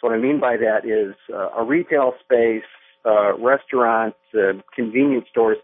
So 0.00 0.08
what 0.08 0.14
I 0.14 0.18
mean 0.18 0.40
by 0.40 0.56
that 0.56 0.86
is 0.86 1.14
uh, 1.34 1.50
a 1.60 1.64
retail 1.64 2.14
space, 2.22 2.62
uh, 3.04 3.36
restaurants, 3.38 4.18
uh, 4.34 4.60
convenience 4.74 5.26
stores 5.30 5.58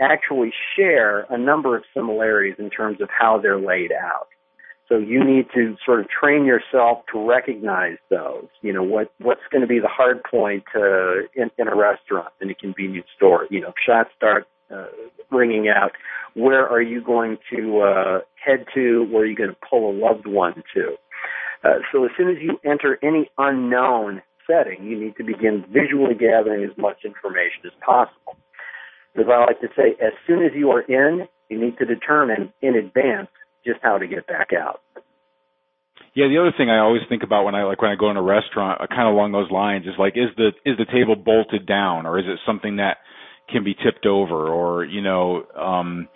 actually 0.00 0.52
share 0.76 1.26
a 1.30 1.38
number 1.38 1.76
of 1.76 1.84
similarities 1.94 2.56
in 2.58 2.70
terms 2.70 3.00
of 3.00 3.08
how 3.08 3.38
they're 3.40 3.60
laid 3.60 3.92
out. 3.92 4.28
So 4.88 4.96
you 4.96 5.22
need 5.22 5.46
to 5.54 5.76
sort 5.84 6.00
of 6.00 6.06
train 6.08 6.46
yourself 6.46 7.00
to 7.12 7.28
recognize 7.28 7.98
those. 8.08 8.46
You 8.62 8.72
know, 8.72 8.82
what 8.82 9.12
what's 9.18 9.42
going 9.52 9.60
to 9.60 9.66
be 9.66 9.80
the 9.80 9.88
hard 9.88 10.22
point 10.24 10.64
uh, 10.74 11.28
in, 11.34 11.50
in 11.58 11.68
a 11.68 11.76
restaurant, 11.76 12.32
in 12.40 12.48
a 12.50 12.54
convenience 12.54 13.06
store. 13.14 13.46
You 13.50 13.60
know, 13.60 13.72
shots 13.86 14.10
start 14.16 14.46
uh, 14.74 14.86
ringing 15.30 15.68
out. 15.68 15.92
Where 16.34 16.66
are 16.66 16.80
you 16.80 17.02
going 17.02 17.36
to 17.54 17.80
uh, 17.80 18.18
head 18.42 18.64
to? 18.74 19.06
Where 19.10 19.22
are 19.22 19.26
you 19.26 19.36
going 19.36 19.50
to 19.50 19.56
pull 19.68 19.90
a 19.90 19.94
loved 19.94 20.26
one 20.26 20.62
to? 20.74 20.96
Uh, 21.64 21.80
so 21.92 22.04
as 22.04 22.10
soon 22.16 22.30
as 22.30 22.36
you 22.40 22.58
enter 22.64 22.98
any 23.02 23.28
unknown 23.36 24.22
setting, 24.46 24.84
you 24.84 24.98
need 24.98 25.16
to 25.16 25.24
begin 25.24 25.64
visually 25.68 26.14
gathering 26.14 26.64
as 26.64 26.76
much 26.78 26.98
information 27.04 27.66
as 27.66 27.72
possible. 27.84 28.36
As 29.16 29.26
I 29.28 29.38
like 29.40 29.60
to 29.60 29.68
say, 29.76 29.96
as 30.00 30.12
soon 30.26 30.44
as 30.44 30.52
you 30.54 30.70
are 30.70 30.82
in, 30.82 31.26
you 31.50 31.60
need 31.60 31.76
to 31.78 31.84
determine 31.84 32.52
in 32.62 32.76
advance 32.76 33.28
just 33.68 33.80
how 33.82 33.98
to 33.98 34.06
get 34.06 34.26
back 34.26 34.48
out. 34.56 34.80
Yeah, 36.14 36.26
the 36.28 36.38
other 36.40 36.52
thing 36.56 36.70
I 36.70 36.78
always 36.78 37.02
think 37.08 37.22
about 37.22 37.44
when 37.44 37.54
I 37.54 37.64
like 37.64 37.80
when 37.80 37.90
I 37.90 37.94
go 37.94 38.10
in 38.10 38.16
a 38.16 38.22
restaurant, 38.22 38.80
uh, 38.80 38.86
kind 38.88 39.06
of 39.06 39.14
along 39.14 39.32
those 39.32 39.50
lines, 39.50 39.86
is 39.86 39.94
like, 39.98 40.14
is 40.16 40.30
the 40.36 40.48
is 40.64 40.76
the 40.78 40.86
table 40.86 41.14
bolted 41.14 41.66
down, 41.66 42.06
or 42.06 42.18
is 42.18 42.24
it 42.26 42.40
something 42.46 42.76
that 42.76 42.98
can 43.52 43.62
be 43.62 43.74
tipped 43.74 44.06
over, 44.06 44.48
or 44.48 44.84
you 44.84 45.02
know, 45.02 45.44
um, 45.54 46.08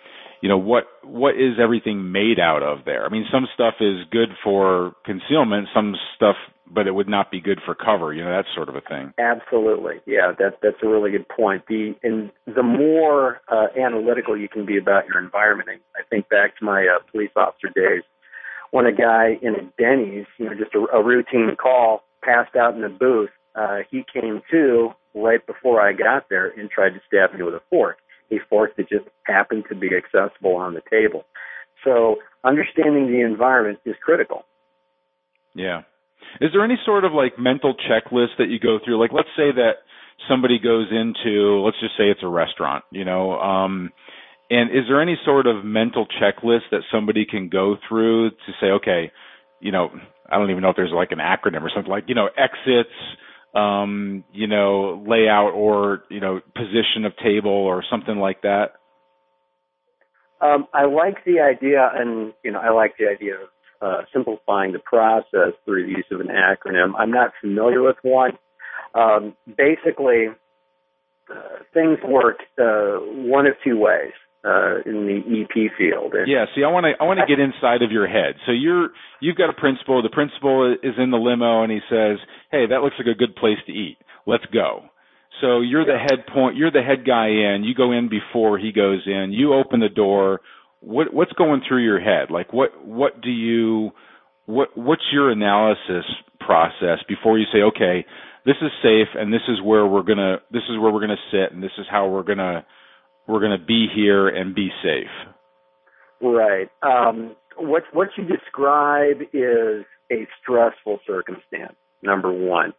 you 0.43 0.49
know 0.49 0.57
what 0.57 0.83
what 1.05 1.35
is 1.35 1.53
everything 1.57 2.11
made 2.11 2.37
out 2.37 2.63
of 2.63 2.79
there? 2.83 3.05
I 3.05 3.09
mean, 3.09 3.25
some 3.31 3.47
stuff 3.53 3.75
is 3.79 4.03
good 4.11 4.27
for 4.43 4.91
concealment, 5.05 5.69
some 5.73 5.95
stuff, 6.17 6.35
but 6.69 6.85
it 6.85 6.91
would 6.91 7.07
not 7.07 7.31
be 7.31 7.39
good 7.39 7.59
for 7.65 7.73
cover. 7.73 8.13
You 8.13 8.25
know, 8.25 8.29
that 8.29 8.43
sort 8.53 8.67
of 8.67 8.75
a 8.75 8.81
thing. 8.81 9.13
Absolutely, 9.17 10.01
yeah, 10.05 10.33
that 10.37 10.59
that's 10.61 10.83
a 10.83 10.87
really 10.87 11.11
good 11.11 11.29
point. 11.29 11.63
The 11.69 11.95
and 12.03 12.29
the 12.45 12.61
more 12.61 13.39
uh, 13.47 13.67
analytical 13.79 14.37
you 14.37 14.49
can 14.49 14.65
be 14.65 14.77
about 14.77 15.07
your 15.07 15.23
environment, 15.23 15.69
I 15.95 16.03
think 16.09 16.27
back 16.27 16.57
to 16.59 16.65
my 16.65 16.87
uh, 16.93 16.99
police 17.09 17.31
officer 17.37 17.69
days 17.73 18.03
when 18.71 18.85
a 18.85 18.91
guy 18.91 19.39
in 19.41 19.55
a 19.55 19.63
Denny's, 19.81 20.25
you 20.37 20.45
know, 20.45 20.55
just 20.55 20.75
a, 20.75 20.97
a 20.97 21.01
routine 21.01 21.55
call, 21.55 22.03
passed 22.21 22.57
out 22.57 22.75
in 22.75 22.81
the 22.81 22.89
booth. 22.89 23.29
Uh, 23.55 23.77
he 23.89 24.03
came 24.11 24.41
to 24.51 24.89
right 25.15 25.45
before 25.47 25.79
I 25.79 25.93
got 25.93 26.27
there 26.29 26.49
and 26.49 26.69
tried 26.69 26.89
to 26.89 27.01
stab 27.07 27.33
me 27.33 27.43
with 27.45 27.53
a 27.53 27.61
fork. 27.69 27.97
A 28.35 28.39
fork 28.49 28.75
that 28.77 28.89
just 28.89 29.05
happened 29.25 29.65
to 29.69 29.75
be 29.75 29.89
accessible 29.95 30.55
on 30.55 30.73
the 30.73 30.81
table. 30.89 31.25
So 31.83 32.17
understanding 32.43 33.07
the 33.07 33.21
environment 33.25 33.79
is 33.85 33.95
critical. 34.03 34.43
Yeah. 35.55 35.81
Is 36.41 36.49
there 36.53 36.63
any 36.63 36.77
sort 36.85 37.05
of 37.05 37.11
like 37.13 37.37
mental 37.37 37.75
checklist 37.75 38.37
that 38.39 38.49
you 38.49 38.59
go 38.59 38.79
through? 38.83 38.99
Like, 38.99 39.11
let's 39.13 39.29
say 39.35 39.51
that 39.53 39.83
somebody 40.29 40.57
goes 40.59 40.87
into, 40.91 41.61
let's 41.61 41.79
just 41.79 41.97
say 41.97 42.05
it's 42.05 42.23
a 42.23 42.27
restaurant, 42.27 42.83
you 42.91 43.05
know, 43.05 43.33
um, 43.33 43.91
and 44.49 44.69
is 44.69 44.85
there 44.87 45.01
any 45.01 45.17
sort 45.25 45.47
of 45.47 45.65
mental 45.65 46.05
checklist 46.05 46.69
that 46.71 46.81
somebody 46.91 47.25
can 47.25 47.49
go 47.49 47.77
through 47.87 48.29
to 48.29 48.51
say, 48.61 48.67
okay, 48.67 49.11
you 49.59 49.71
know, 49.71 49.89
I 50.29 50.37
don't 50.37 50.51
even 50.51 50.61
know 50.61 50.69
if 50.69 50.75
there's 50.75 50.91
like 50.93 51.11
an 51.11 51.19
acronym 51.19 51.61
or 51.61 51.71
something 51.73 51.91
like, 51.91 52.05
you 52.07 52.15
know, 52.15 52.27
exits, 52.37 52.93
um, 53.53 54.23
you 54.33 54.47
know, 54.47 55.03
layout 55.07 55.53
or, 55.53 56.03
you 56.09 56.19
know, 56.19 56.41
position 56.55 57.05
of 57.05 57.15
table 57.17 57.51
or 57.51 57.83
something 57.89 58.17
like 58.17 58.41
that? 58.41 58.73
Um, 60.41 60.67
I 60.73 60.85
like 60.85 61.23
the 61.25 61.39
idea, 61.39 61.89
and 61.95 62.33
you 62.43 62.51
know, 62.51 62.59
I 62.59 62.71
like 62.71 62.95
the 62.99 63.07
idea 63.07 63.35
of 63.35 63.49
uh, 63.81 64.01
simplifying 64.11 64.73
the 64.73 64.79
process 64.79 65.53
through 65.63 65.85
the 65.85 65.91
use 65.91 66.05
of 66.11 66.19
an 66.19 66.27
acronym. 66.27 66.93
I'm 66.97 67.11
not 67.11 67.31
familiar 67.39 67.81
with 67.81 67.95
one. 68.01 68.31
Um, 68.93 69.35
basically, 69.45 70.27
uh, 71.31 71.63
things 71.73 71.97
work 72.05 72.39
uh, 72.59 72.97
one 72.99 73.47
of 73.47 73.53
two 73.63 73.77
ways 73.79 74.11
uh, 74.43 74.83
in 74.85 75.07
the 75.07 75.19
EP 75.41 75.71
field. 75.77 76.13
And 76.13 76.27
yeah, 76.27 76.45
see, 76.55 76.63
I 76.63 76.69
want 76.69 76.85
to 76.85 76.93
I 76.99 77.07
want 77.07 77.19
to 77.19 77.25
get 77.25 77.39
inside 77.39 77.81
of 77.81 77.91
your 77.91 78.07
head. 78.07 78.35
So 78.45 78.51
you're 78.51 78.89
you've 79.21 79.37
got 79.37 79.49
a 79.49 79.53
principal. 79.53 80.01
The 80.01 80.09
principal 80.09 80.75
is 80.83 80.95
in 80.97 81.11
the 81.11 81.17
limo, 81.17 81.63
and 81.63 81.71
he 81.71 81.79
says, 81.89 82.17
"Hey, 82.51 82.67
that 82.67 82.81
looks 82.81 82.95
like 82.99 83.07
a 83.07 83.17
good 83.17 83.35
place 83.35 83.59
to 83.67 83.71
eat. 83.71 83.97
Let's 84.25 84.45
go." 84.51 84.83
So 85.41 85.61
you're 85.61 85.85
the 85.85 85.97
head 85.97 86.27
point. 86.31 86.57
You're 86.57 86.71
the 86.71 86.83
head 86.83 87.05
guy 87.05 87.27
in. 87.27 87.63
You 87.63 87.73
go 87.73 87.91
in 87.91 88.09
before 88.09 88.59
he 88.59 88.71
goes 88.71 89.01
in. 89.05 89.31
You 89.31 89.53
open 89.53 89.79
the 89.79 89.89
door. 89.89 90.41
What 90.81 91.13
what's 91.13 91.33
going 91.33 91.61
through 91.67 91.83
your 91.83 91.99
head? 91.99 92.29
Like 92.29 92.53
what 92.53 92.85
what 92.85 93.21
do 93.21 93.29
you 93.29 93.91
what 94.45 94.75
what's 94.75 95.03
your 95.11 95.31
analysis 95.31 96.05
process 96.39 96.99
before 97.07 97.39
you 97.39 97.45
say, 97.53 97.59
okay, 97.59 98.05
this 98.45 98.55
is 98.61 98.71
safe, 98.81 99.07
and 99.15 99.31
this 99.31 99.41
is 99.47 99.61
where 99.63 99.87
we're 99.87 100.03
gonna 100.03 100.37
this 100.51 100.63
is 100.69 100.77
where 100.79 100.91
we're 100.91 101.01
gonna 101.01 101.15
sit, 101.31 101.53
and 101.53 101.63
this 101.63 101.71
is 101.77 101.85
how 101.89 102.09
we're 102.09 102.23
gonna 102.23 102.65
we're 103.27 103.39
going 103.39 103.57
to 103.57 103.65
be 103.65 103.87
here 103.93 104.27
and 104.27 104.53
be 104.53 104.69
safe. 104.83 105.07
Right. 106.21 106.69
Um, 106.81 107.35
what 107.57 107.83
what 107.91 108.09
you 108.17 108.23
describe 108.23 109.21
is 109.33 109.85
a 110.11 110.27
stressful 110.41 110.99
circumstance. 111.05 111.75
Number 112.01 112.31
one, 112.31 112.73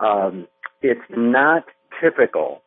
um, 0.00 0.46
it's 0.82 1.00
not 1.10 1.64
typical 2.02 2.62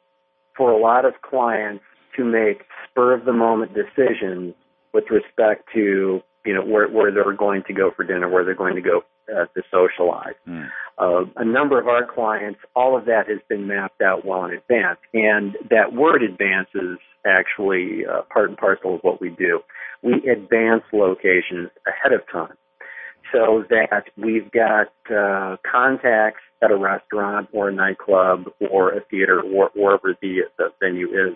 for 0.56 0.72
a 0.72 0.78
lot 0.78 1.06
of 1.06 1.14
clients 1.22 1.84
to 2.18 2.24
make 2.26 2.64
spur 2.90 3.14
of 3.14 3.26
the 3.26 3.34
moment 3.34 3.74
decisions 3.74 4.54
with 4.94 5.06
respect 5.10 5.70
to 5.74 6.22
you 6.46 6.54
know 6.54 6.64
where 6.64 6.88
where 6.88 7.12
they're 7.12 7.34
going 7.34 7.64
to 7.68 7.74
go 7.74 7.92
for 7.96 8.04
dinner, 8.04 8.30
where 8.30 8.44
they're 8.44 8.56
going 8.56 8.76
to 8.76 8.82
go 8.82 9.02
uh, 9.32 9.46
to 9.46 9.62
socialize. 9.72 10.36
Mm. 10.48 10.68
Uh, 10.98 11.26
a 11.36 11.46
number 11.46 11.80
of 11.80 11.88
our 11.88 12.06
clients, 12.06 12.60
all 12.76 12.98
of 12.98 13.06
that 13.06 13.28
has 13.28 13.40
been 13.50 13.68
mapped 13.68 14.02
out 14.02 14.26
well 14.26 14.46
in 14.46 14.52
advance, 14.52 15.00
and 15.14 15.56
that 15.70 15.94
word 15.94 16.24
advance 16.24 16.70
is 16.76 16.98
actually 17.26 18.06
uh, 18.06 18.22
part 18.34 18.50
and 18.50 18.58
parcel 18.58 18.96
of 18.96 19.02
what 19.02 19.22
we 19.22 19.30
do. 19.30 19.60
We 20.04 20.14
advance 20.30 20.84
locations 20.92 21.70
ahead 21.86 22.14
of 22.14 22.22
time 22.32 22.58
so 23.32 23.64
that 23.70 24.04
we've 24.18 24.50
got 24.52 24.92
uh, 25.10 25.58
contacts 25.70 26.42
at 26.64 26.72
a 26.72 26.76
restaurant 26.76 27.50
or 27.54 27.70
a 27.70 27.74
nightclub 27.74 28.46
or 28.72 28.94
a 28.94 29.02
theater 29.10 29.42
or 29.42 29.70
wherever 29.76 30.16
the, 30.22 30.42
the 30.58 30.70
venue 30.82 31.08
is 31.08 31.36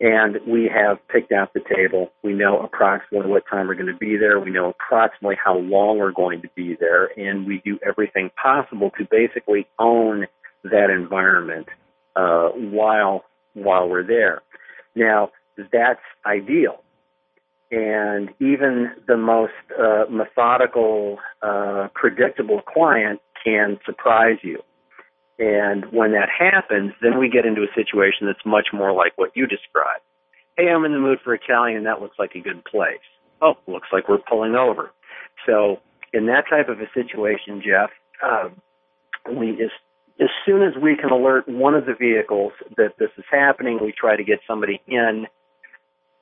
and 0.00 0.38
we 0.46 0.70
have 0.72 0.98
picked 1.08 1.32
out 1.32 1.52
the 1.54 1.60
table. 1.74 2.10
We 2.22 2.32
know 2.32 2.60
approximately 2.60 3.30
what 3.30 3.44
time 3.50 3.66
we're 3.66 3.74
going 3.74 3.92
to 3.92 3.96
be 3.96 4.16
there. 4.16 4.38
We 4.38 4.50
know 4.50 4.70
approximately 4.70 5.36
how 5.42 5.58
long 5.58 5.98
we're 5.98 6.12
going 6.12 6.42
to 6.42 6.48
be 6.54 6.76
there, 6.78 7.06
and 7.18 7.46
we 7.46 7.60
do 7.64 7.78
everything 7.86 8.30
possible 8.40 8.90
to 8.98 9.06
basically 9.10 9.66
own 9.78 10.26
that 10.64 10.90
environment 10.90 11.66
uh, 12.14 12.48
while 12.50 13.24
while 13.54 13.88
we're 13.88 14.06
there. 14.06 14.42
Now, 14.94 15.30
that's 15.72 16.00
ideal, 16.24 16.82
and 17.72 18.30
even 18.40 18.92
the 19.08 19.16
most 19.16 19.52
uh, 19.76 20.04
methodical, 20.08 21.18
uh, 21.42 21.88
predictable 21.94 22.62
client 22.62 23.20
can 23.44 23.78
surprise 23.84 24.38
you. 24.42 24.62
And 25.38 25.84
when 25.92 26.12
that 26.12 26.28
happens, 26.36 26.92
then 27.00 27.18
we 27.18 27.28
get 27.28 27.46
into 27.46 27.62
a 27.62 27.74
situation 27.74 28.26
that's 28.26 28.44
much 28.44 28.68
more 28.72 28.92
like 28.92 29.12
what 29.16 29.30
you 29.34 29.46
described. 29.46 30.02
Hey, 30.56 30.68
I'm 30.68 30.84
in 30.84 30.92
the 30.92 30.98
mood 30.98 31.18
for 31.22 31.34
Italian. 31.34 31.84
That 31.84 32.00
looks 32.00 32.18
like 32.18 32.34
a 32.34 32.40
good 32.40 32.64
place. 32.64 32.98
Oh, 33.40 33.54
looks 33.68 33.88
like 33.92 34.08
we're 34.08 34.18
pulling 34.18 34.56
over. 34.56 34.90
So 35.46 35.78
in 36.12 36.26
that 36.26 36.44
type 36.50 36.68
of 36.68 36.80
a 36.80 36.90
situation, 36.92 37.62
Jeff, 37.64 37.90
uh, 38.24 38.48
we 39.32 39.52
as 39.62 39.70
as 40.20 40.28
soon 40.44 40.62
as 40.62 40.74
we 40.82 40.96
can 40.96 41.10
alert 41.10 41.48
one 41.48 41.74
of 41.74 41.86
the 41.86 41.94
vehicles 41.94 42.52
that 42.76 42.94
this 42.98 43.10
is 43.16 43.24
happening, 43.30 43.78
we 43.80 43.92
try 43.96 44.16
to 44.16 44.24
get 44.24 44.40
somebody 44.48 44.80
in 44.88 45.26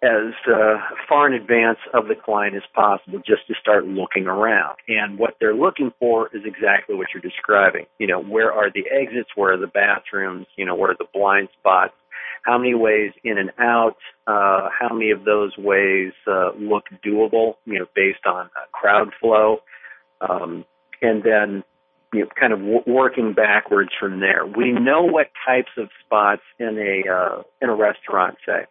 as 0.03 0.35
uh, 0.47 0.77
far 1.09 1.27
in 1.27 1.33
advance 1.33 1.79
of 1.95 2.09
the 2.09 2.15
client 2.15 2.55
as 2.55 2.63
possible 2.75 3.19
just 3.19 3.47
to 3.49 3.55
start 3.61 3.87
looking 3.87 4.27
around. 4.27 4.77
And 4.89 5.19
what 5.19 5.37
they're 5.41 5.55
looking 5.55 5.91
for 5.99 6.29
is 6.37 6.43
exactly 6.45 6.95
what 6.95 7.09
you're 7.15 7.23
describing. 7.23 7.87
You 7.99 8.07
know, 8.07 8.23
where 8.23 8.53
are 8.53 8.71
the 8.71 8.85
exits? 8.91 9.31
Where 9.35 9.55
are 9.55 9.59
the 9.59 9.67
bathrooms? 9.67 10.47
You 10.57 10.67
know, 10.67 10.75
where 10.75 10.91
are 10.91 10.97
the 10.99 11.07
blind 11.15 11.49
spots? 11.59 11.95
How 12.43 12.59
many 12.59 12.75
ways 12.75 13.13
in 13.25 13.39
and 13.39 13.51
out? 13.59 13.97
Uh, 14.27 14.69
how 14.79 14.93
many 14.93 15.11
of 15.11 15.25
those 15.25 15.57
ways 15.59 16.13
uh, 16.27 16.51
look 16.59 16.85
doable, 17.05 17.55
you 17.65 17.79
know, 17.79 17.87
based 17.95 18.27
on 18.27 18.51
crowd 18.73 19.09
flow? 19.21 19.59
Um, 20.21 20.65
and 21.03 21.23
then 21.23 21.65
you 22.13 22.21
know, 22.21 22.29
kind 22.39 22.53
of 22.53 22.61
w- 22.61 22.85
working 22.87 23.33
backwards 23.35 23.91
from 23.99 24.21
there. 24.21 24.47
We 24.47 24.73
know 24.73 25.03
what 25.03 25.29
types 25.47 25.71
of 25.77 25.89
spots 26.05 26.43
in 26.59 26.79
a 26.79 27.11
uh, 27.11 27.43
in 27.61 27.69
a 27.69 27.75
restaurant, 27.75 28.37
say, 28.47 28.67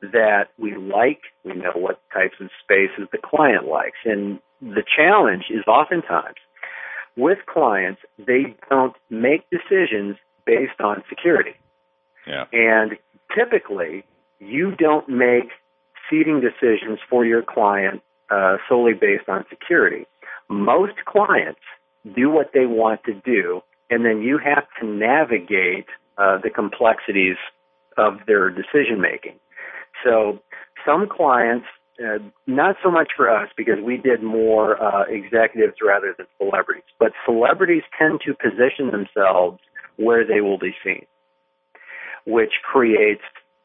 that 0.00 0.48
we 0.58 0.76
like. 0.76 1.20
We 1.44 1.54
know 1.54 1.72
what 1.74 2.00
types 2.12 2.36
of 2.40 2.48
spaces 2.62 3.08
the 3.12 3.18
client 3.18 3.66
likes. 3.66 3.98
And 4.04 4.38
the 4.60 4.84
challenge 4.96 5.44
is 5.50 5.64
oftentimes 5.66 6.36
with 7.16 7.38
clients, 7.46 8.00
they 8.18 8.56
don't 8.68 8.94
make 9.10 9.44
decisions 9.50 10.16
based 10.46 10.80
on 10.80 11.02
security. 11.08 11.54
Yeah. 12.26 12.44
And 12.52 12.92
typically, 13.36 14.04
you 14.40 14.72
don't 14.76 15.08
make 15.08 15.50
seating 16.10 16.40
decisions 16.40 16.98
for 17.08 17.24
your 17.24 17.42
client 17.42 18.02
uh, 18.30 18.56
solely 18.68 18.94
based 18.94 19.28
on 19.28 19.44
security. 19.48 20.06
Most 20.48 21.04
clients 21.06 21.60
do 22.14 22.30
what 22.30 22.50
they 22.52 22.66
want 22.66 23.02
to 23.04 23.14
do, 23.14 23.60
and 23.90 24.04
then 24.04 24.22
you 24.22 24.38
have 24.38 24.64
to 24.80 24.86
navigate 24.86 25.86
uh, 26.18 26.38
the 26.42 26.50
complexities 26.50 27.36
of 27.96 28.14
their 28.26 28.50
decision 28.50 29.00
making. 29.00 29.38
So 30.04 30.38
some 30.86 31.08
clients, 31.08 31.66
uh, 31.98 32.18
not 32.46 32.76
so 32.82 32.90
much 32.90 33.12
for 33.16 33.30
us 33.30 33.48
because 33.56 33.78
we 33.82 33.96
did 33.96 34.22
more 34.22 34.80
uh, 34.82 35.04
executives 35.08 35.76
rather 35.84 36.14
than 36.16 36.26
celebrities, 36.38 36.84
but 36.98 37.12
celebrities 37.24 37.82
tend 37.98 38.20
to 38.26 38.34
position 38.34 38.90
themselves 38.90 39.58
where 39.96 40.26
they 40.26 40.40
will 40.40 40.58
be 40.58 40.74
seen, 40.84 41.06
which 42.26 42.52
creates 42.62 43.22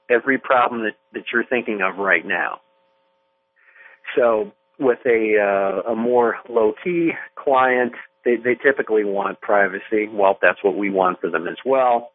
every 0.10 0.38
problem 0.38 0.84
that, 0.84 0.96
that 1.13 1.24
you're 1.34 1.46
thinking 1.46 1.81
of 1.81 1.98
right 1.98 2.25
now. 2.25 2.62
So 4.15 4.51
with 4.79 5.00
a 5.05 5.38
uh, 5.39 5.91
a 5.91 5.96
more 5.96 6.36
low 6.48 6.74
key 6.84 7.12
client, 7.36 7.93
they, 8.25 8.36
they 8.38 8.55
typically 8.55 9.03
want 9.03 9.41
privacy. 9.41 10.08
Well, 10.12 10.38
that's 10.41 10.63
what 10.63 10.77
we 10.77 10.89
want 10.89 11.19
for 11.19 11.29
them 11.29 11.48
as 11.48 11.58
well, 11.65 12.12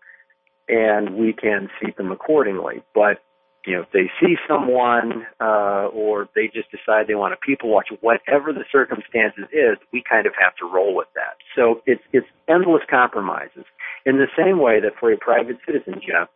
and 0.68 1.16
we 1.16 1.32
can 1.32 1.68
seat 1.80 1.96
them 1.96 2.10
accordingly. 2.10 2.82
But 2.94 3.22
you 3.66 3.74
know, 3.74 3.82
if 3.82 3.90
they 3.92 4.10
see 4.20 4.36
someone 4.46 5.26
uh, 5.40 5.88
or 5.92 6.28
they 6.34 6.46
just 6.52 6.70
decide 6.70 7.06
they 7.08 7.14
want 7.14 7.32
to 7.32 7.46
people 7.46 7.70
watch, 7.70 7.88
whatever 8.00 8.52
the 8.52 8.64
circumstances 8.70 9.44
is, 9.52 9.78
we 9.92 10.02
kind 10.08 10.26
of 10.26 10.32
have 10.38 10.54
to 10.56 10.66
roll 10.66 10.94
with 10.94 11.08
that. 11.14 11.36
So 11.56 11.80
it's 11.86 12.02
it's 12.12 12.26
endless 12.48 12.82
compromises. 12.90 13.64
In 14.04 14.18
the 14.18 14.28
same 14.36 14.60
way 14.60 14.80
that 14.80 14.92
for 15.00 15.12
a 15.12 15.16
private 15.16 15.56
citizen, 15.64 15.94
Jeff, 15.94 16.28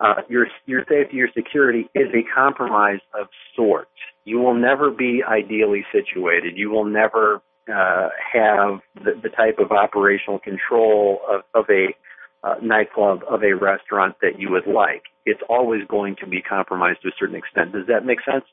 uh, 0.00 0.22
your 0.28 0.46
your 0.66 0.84
safety, 0.88 1.16
your 1.16 1.28
security 1.34 1.88
is 1.94 2.08
a 2.14 2.22
compromise 2.34 3.00
of 3.18 3.28
sorts. 3.56 3.90
You 4.24 4.38
will 4.38 4.54
never 4.54 4.90
be 4.90 5.22
ideally 5.26 5.84
situated. 5.90 6.56
You 6.56 6.70
will 6.70 6.84
never 6.84 7.40
uh, 7.68 8.08
have 8.32 8.80
the, 8.94 9.12
the 9.22 9.30
type 9.30 9.58
of 9.58 9.72
operational 9.72 10.38
control 10.38 11.20
of, 11.30 11.42
of 11.54 11.64
a 11.70 11.94
uh, 12.42 12.54
nightclub, 12.62 13.20
of 13.28 13.42
a 13.42 13.52
restaurant 13.54 14.16
that 14.22 14.38
you 14.38 14.50
would 14.50 14.66
like. 14.66 15.02
It's 15.26 15.40
always 15.48 15.82
going 15.88 16.16
to 16.20 16.26
be 16.26 16.40
compromised 16.40 17.02
to 17.02 17.08
a 17.08 17.12
certain 17.18 17.36
extent. 17.36 17.72
Does 17.72 17.86
that 17.88 18.04
make 18.04 18.18
sense? 18.24 18.44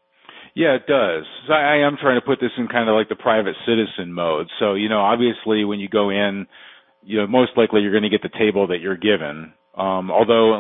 Yeah, 0.56 0.76
it 0.76 0.88
does. 0.88 1.26
So 1.48 1.54
I, 1.54 1.76
I 1.76 1.88
am 1.88 1.98
trying 2.02 2.20
to 2.20 2.26
put 2.26 2.40
this 2.40 2.52
in 2.58 2.68
kind 2.68 2.90
of 2.90 2.96
like 2.96 3.10
the 3.10 3.16
private 3.16 3.56
citizen 3.66 4.14
mode. 4.14 4.48
So, 4.60 4.74
you 4.74 4.90
know, 4.90 5.02
obviously 5.02 5.66
when 5.66 5.80
you 5.80 5.90
go 5.90 6.10
in, 6.10 6.48
you 7.04 7.18
know, 7.18 7.28
most 7.28 7.52
likely 7.56 7.82
you're 7.82 7.92
going 7.92 8.04
to 8.04 8.10
get 8.10 8.24
the 8.24 8.38
table 8.38 8.68
that 8.68 8.80
you're 8.82 8.98
given. 8.98 9.54
Um, 9.78 10.10
although 10.10 10.54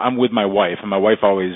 I'm 0.00 0.16
with 0.16 0.32
my 0.32 0.46
wife, 0.46 0.78
and 0.80 0.90
my 0.90 0.96
wife 0.96 1.18
always 1.22 1.52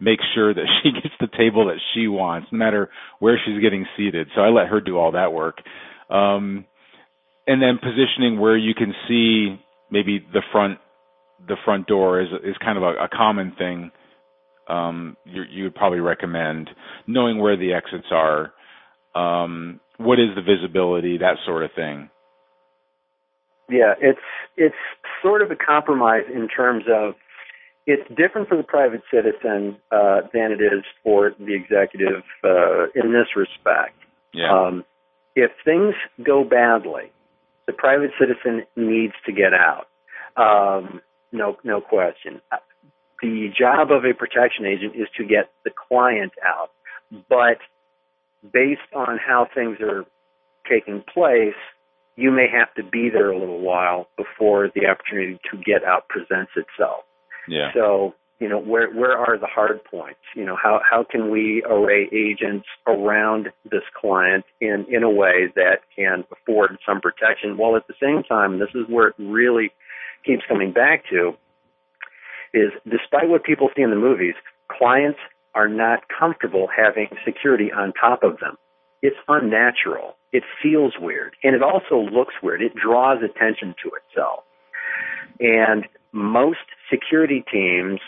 makes 0.00 0.24
sure 0.34 0.52
that 0.52 0.66
she 0.82 0.90
gets 0.90 1.14
the 1.20 1.28
table 1.36 1.66
that 1.66 1.78
she 1.94 2.08
wants, 2.08 2.48
no 2.50 2.58
matter 2.58 2.90
where 3.18 3.38
she's 3.44 3.60
getting 3.62 3.86
seated. 3.96 4.28
So 4.34 4.40
I 4.40 4.48
let 4.48 4.68
her 4.68 4.80
do 4.80 4.98
all 4.98 5.12
that 5.12 5.32
work. 5.32 5.58
Um, 6.10 6.64
and 7.46 7.60
then 7.60 7.78
positioning 7.78 8.40
where 8.40 8.56
you 8.56 8.74
can 8.74 8.94
see 9.06 9.60
maybe 9.94 10.18
the 10.32 10.42
front 10.52 10.78
the 11.46 11.56
front 11.64 11.86
door 11.86 12.20
is 12.20 12.28
is 12.42 12.56
kind 12.58 12.76
of 12.76 12.82
a, 12.82 13.04
a 13.04 13.08
common 13.08 13.54
thing. 13.56 13.90
Um, 14.68 15.16
you, 15.24 15.42
you 15.48 15.64
would 15.64 15.74
probably 15.74 16.00
recommend 16.00 16.70
knowing 17.06 17.38
where 17.38 17.56
the 17.56 17.72
exits 17.74 18.08
are. 18.10 18.52
Um, 19.14 19.80
what 19.98 20.18
is 20.18 20.30
the 20.34 20.42
visibility, 20.42 21.18
that 21.18 21.36
sort 21.46 21.62
of 21.62 21.70
thing. 21.76 22.10
Yeah, 23.70 23.94
it's 24.00 24.26
it's 24.56 24.74
sort 25.22 25.40
of 25.40 25.50
a 25.50 25.56
compromise 25.56 26.24
in 26.34 26.48
terms 26.48 26.84
of 26.92 27.14
it's 27.86 28.06
different 28.16 28.48
for 28.48 28.56
the 28.56 28.62
private 28.62 29.02
citizen 29.12 29.76
uh, 29.92 30.22
than 30.32 30.50
it 30.52 30.60
is 30.60 30.82
for 31.02 31.32
the 31.38 31.54
executive 31.54 32.22
uh, 32.42 32.86
in 32.94 33.12
this 33.12 33.28
respect. 33.36 33.96
Yeah. 34.32 34.50
Um, 34.50 34.84
if 35.36 35.50
things 35.64 35.94
go 36.24 36.44
badly, 36.44 37.12
the 37.66 37.72
private 37.72 38.10
citizen 38.18 38.64
needs 38.76 39.14
to 39.26 39.32
get 39.32 39.52
out. 39.54 39.86
Um, 40.36 41.00
no, 41.32 41.56
no 41.64 41.80
question. 41.80 42.40
The 43.22 43.48
job 43.56 43.90
of 43.90 44.04
a 44.04 44.12
protection 44.14 44.66
agent 44.66 44.94
is 44.96 45.08
to 45.16 45.24
get 45.24 45.50
the 45.64 45.70
client 45.88 46.32
out, 46.44 46.70
but 47.28 47.58
based 48.52 48.80
on 48.94 49.18
how 49.24 49.46
things 49.54 49.78
are 49.80 50.04
taking 50.68 51.02
place, 51.12 51.54
you 52.16 52.30
may 52.30 52.46
have 52.52 52.72
to 52.74 52.82
be 52.82 53.10
there 53.10 53.30
a 53.30 53.38
little 53.38 53.60
while 53.60 54.08
before 54.16 54.70
the 54.74 54.86
opportunity 54.86 55.38
to 55.50 55.56
get 55.58 55.84
out 55.84 56.08
presents 56.08 56.52
itself. 56.56 57.04
Yeah. 57.48 57.70
So, 57.74 58.14
you 58.40 58.48
know, 58.48 58.58
where 58.58 58.90
where 58.92 59.16
are 59.16 59.38
the 59.38 59.46
hard 59.46 59.84
points? 59.84 60.20
You 60.34 60.44
know, 60.44 60.56
how 60.60 60.80
how 60.88 61.04
can 61.08 61.30
we 61.30 61.62
array 61.68 62.08
agents 62.12 62.66
around 62.86 63.48
this 63.70 63.82
client 63.98 64.44
in 64.60 64.86
in 64.88 65.02
a 65.02 65.10
way 65.10 65.52
that 65.56 65.80
can 65.96 66.24
afford 66.32 66.78
some 66.86 67.00
protection 67.00 67.56
while 67.56 67.76
at 67.76 67.86
the 67.86 67.94
same 68.02 68.22
time 68.22 68.58
this 68.58 68.70
is 68.74 68.82
where 68.88 69.08
it 69.08 69.14
really 69.18 69.70
keeps 70.26 70.42
coming 70.48 70.72
back 70.72 71.04
to 71.10 71.32
is 72.52 72.70
despite 72.90 73.28
what 73.28 73.44
people 73.44 73.68
see 73.76 73.82
in 73.82 73.90
the 73.90 73.96
movies, 73.96 74.34
clients 74.70 75.18
are 75.54 75.68
not 75.68 76.00
comfortable 76.08 76.68
having 76.74 77.08
security 77.24 77.70
on 77.72 77.92
top 77.92 78.22
of 78.22 78.38
them. 78.40 78.56
It's 79.02 79.16
unnatural 79.28 80.16
it 80.34 80.42
feels 80.60 80.94
weird 81.00 81.36
and 81.44 81.54
it 81.54 81.62
also 81.62 81.96
looks 81.96 82.34
weird. 82.42 82.60
It 82.60 82.74
draws 82.74 83.22
attention 83.22 83.74
to 83.84 83.90
itself. 84.02 84.40
And 85.38 85.86
most 86.12 86.66
security 86.90 87.44
teams 87.50 88.00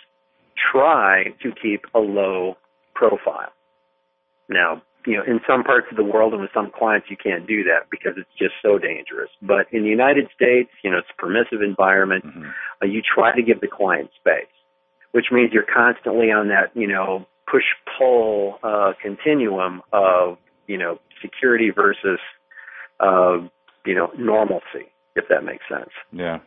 try 0.72 1.34
to 1.42 1.52
keep 1.60 1.82
a 1.94 1.98
low 1.98 2.56
profile. 2.94 3.52
Now, 4.48 4.82
you 5.06 5.16
know, 5.16 5.22
in 5.22 5.40
some 5.46 5.62
parts 5.62 5.86
of 5.90 5.96
the 5.96 6.04
world 6.04 6.32
and 6.32 6.42
with 6.42 6.50
some 6.52 6.70
clients, 6.76 7.06
you 7.10 7.16
can't 7.16 7.46
do 7.46 7.62
that 7.64 7.90
because 7.90 8.12
it's 8.16 8.30
just 8.38 8.54
so 8.62 8.78
dangerous. 8.78 9.30
But 9.40 9.66
in 9.70 9.82
the 9.82 9.88
United 9.88 10.28
States, 10.34 10.70
you 10.82 10.90
know, 10.90 10.98
it's 10.98 11.08
a 11.16 11.20
permissive 11.20 11.62
environment. 11.62 12.26
Mm-hmm. 12.26 12.48
Uh, 12.82 12.86
you 12.86 13.02
try 13.02 13.34
to 13.34 13.42
give 13.42 13.60
the 13.60 13.68
client 13.68 14.10
space, 14.18 14.50
which 15.12 15.26
means 15.30 15.50
you're 15.52 15.62
constantly 15.72 16.32
on 16.32 16.48
that, 16.48 16.74
you 16.74 16.88
know, 16.88 17.26
push 17.50 17.62
pull 17.96 18.58
uh, 18.64 18.92
continuum 19.00 19.82
of 19.92 20.38
you 20.66 20.78
know, 20.78 20.98
security 21.22 21.70
versus, 21.74 22.18
uh, 23.00 23.38
you 23.84 23.94
know, 23.94 24.10
normalcy, 24.18 24.90
if 25.14 25.24
that 25.28 25.44
makes 25.44 25.64
sense. 25.70 25.90
Yeah. 26.12 26.38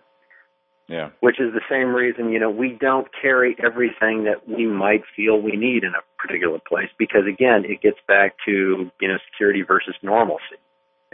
Yeah. 0.89 1.09
Which 1.19 1.39
is 1.39 1.53
the 1.53 1.61
same 1.69 1.93
reason, 1.93 2.31
you 2.31 2.39
know, 2.39 2.49
we 2.49 2.75
don't 2.79 3.07
carry 3.21 3.55
everything 3.63 4.25
that 4.25 4.49
we 4.49 4.65
might 4.65 5.03
feel 5.15 5.39
we 5.39 5.55
need 5.55 5.83
in 5.83 5.93
a 5.93 6.01
particular 6.17 6.57
place 6.67 6.89
because 6.97 7.21
again, 7.31 7.63
it 7.63 7.81
gets 7.81 7.99
back 8.07 8.33
to, 8.47 8.89
you 8.99 9.07
know, 9.07 9.17
security 9.31 9.61
versus 9.61 9.93
normalcy. 10.01 10.57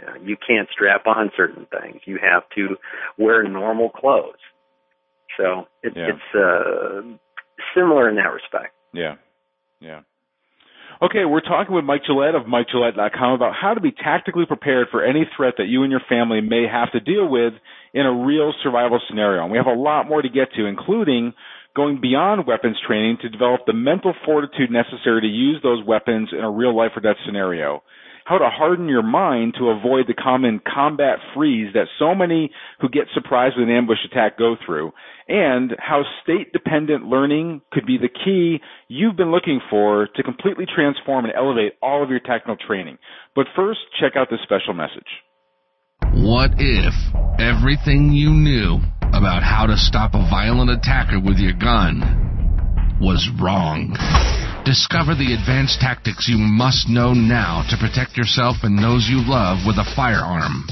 You, 0.00 0.06
know, 0.06 0.14
you 0.24 0.36
can't 0.36 0.68
strap 0.72 1.06
on 1.06 1.30
certain 1.36 1.66
things. 1.70 2.00
You 2.06 2.18
have 2.22 2.44
to 2.56 2.76
wear 3.18 3.46
normal 3.46 3.90
clothes. 3.90 4.40
So 5.36 5.66
it, 5.82 5.92
yeah. 5.94 6.08
it's 6.08 6.34
uh, 6.34 7.02
similar 7.74 8.08
in 8.08 8.16
that 8.16 8.32
respect. 8.32 8.72
Yeah. 8.94 9.16
Yeah. 9.80 10.00
Okay, 11.02 11.26
we're 11.26 11.42
talking 11.42 11.74
with 11.74 11.84
Mike 11.84 12.04
Gillette 12.06 12.34
of 12.34 12.44
MikeGillette.com 12.44 13.34
about 13.34 13.52
how 13.54 13.74
to 13.74 13.80
be 13.80 13.92
tactically 13.92 14.46
prepared 14.46 14.88
for 14.90 15.04
any 15.04 15.28
threat 15.36 15.54
that 15.58 15.66
you 15.66 15.82
and 15.82 15.90
your 15.90 16.00
family 16.08 16.40
may 16.40 16.64
have 16.66 16.90
to 16.92 17.00
deal 17.00 17.28
with 17.28 17.52
in 17.96 18.04
a 18.04 18.12
real 18.12 18.52
survival 18.62 19.00
scenario. 19.08 19.42
And 19.42 19.50
we 19.50 19.56
have 19.56 19.66
a 19.66 19.72
lot 19.72 20.06
more 20.06 20.20
to 20.20 20.28
get 20.28 20.52
to, 20.54 20.66
including 20.66 21.32
going 21.74 22.00
beyond 22.00 22.46
weapons 22.46 22.76
training 22.86 23.16
to 23.22 23.28
develop 23.28 23.62
the 23.66 23.72
mental 23.72 24.12
fortitude 24.24 24.70
necessary 24.70 25.22
to 25.22 25.26
use 25.26 25.60
those 25.62 25.84
weapons 25.84 26.28
in 26.32 26.44
a 26.44 26.50
real 26.50 26.76
life 26.76 26.92
or 26.94 27.00
death 27.00 27.16
scenario 27.24 27.82
how 28.26 28.38
to 28.38 28.50
harden 28.50 28.88
your 28.88 29.04
mind 29.04 29.54
to 29.56 29.68
avoid 29.68 30.06
the 30.08 30.14
common 30.14 30.60
combat 30.66 31.18
freeze 31.32 31.72
that 31.74 31.86
so 31.96 32.12
many 32.12 32.50
who 32.80 32.88
get 32.88 33.04
surprised 33.14 33.54
with 33.56 33.68
an 33.68 33.74
ambush 33.74 33.98
attack 34.04 34.36
go 34.36 34.56
through, 34.66 34.90
and 35.28 35.76
how 35.78 36.02
state 36.24 36.52
dependent 36.52 37.04
learning 37.04 37.60
could 37.70 37.86
be 37.86 37.98
the 37.98 38.08
key 38.08 38.58
you've 38.88 39.16
been 39.16 39.30
looking 39.30 39.60
for 39.70 40.08
to 40.16 40.24
completely 40.24 40.66
transform 40.66 41.24
and 41.24 41.34
elevate 41.36 41.74
all 41.80 42.02
of 42.02 42.10
your 42.10 42.18
technical 42.18 42.56
training. 42.66 42.98
But 43.36 43.46
first, 43.54 43.78
check 44.00 44.16
out 44.16 44.26
this 44.28 44.40
special 44.42 44.74
message. 44.74 45.06
What 46.16 46.52
if 46.56 46.94
everything 47.38 48.10
you 48.10 48.30
knew 48.30 48.80
about 49.12 49.42
how 49.42 49.66
to 49.66 49.76
stop 49.76 50.14
a 50.14 50.26
violent 50.30 50.70
attacker 50.70 51.20
with 51.20 51.36
your 51.36 51.52
gun 51.52 52.96
was 52.98 53.28
wrong? 53.38 53.92
Discover 54.64 55.14
the 55.14 55.36
advanced 55.38 55.78
tactics 55.78 56.26
you 56.26 56.38
must 56.38 56.88
know 56.88 57.12
now 57.12 57.66
to 57.68 57.76
protect 57.76 58.16
yourself 58.16 58.56
and 58.62 58.78
those 58.78 59.06
you 59.10 59.28
love 59.28 59.66
with 59.66 59.76
a 59.76 59.92
firearm. 59.94 60.64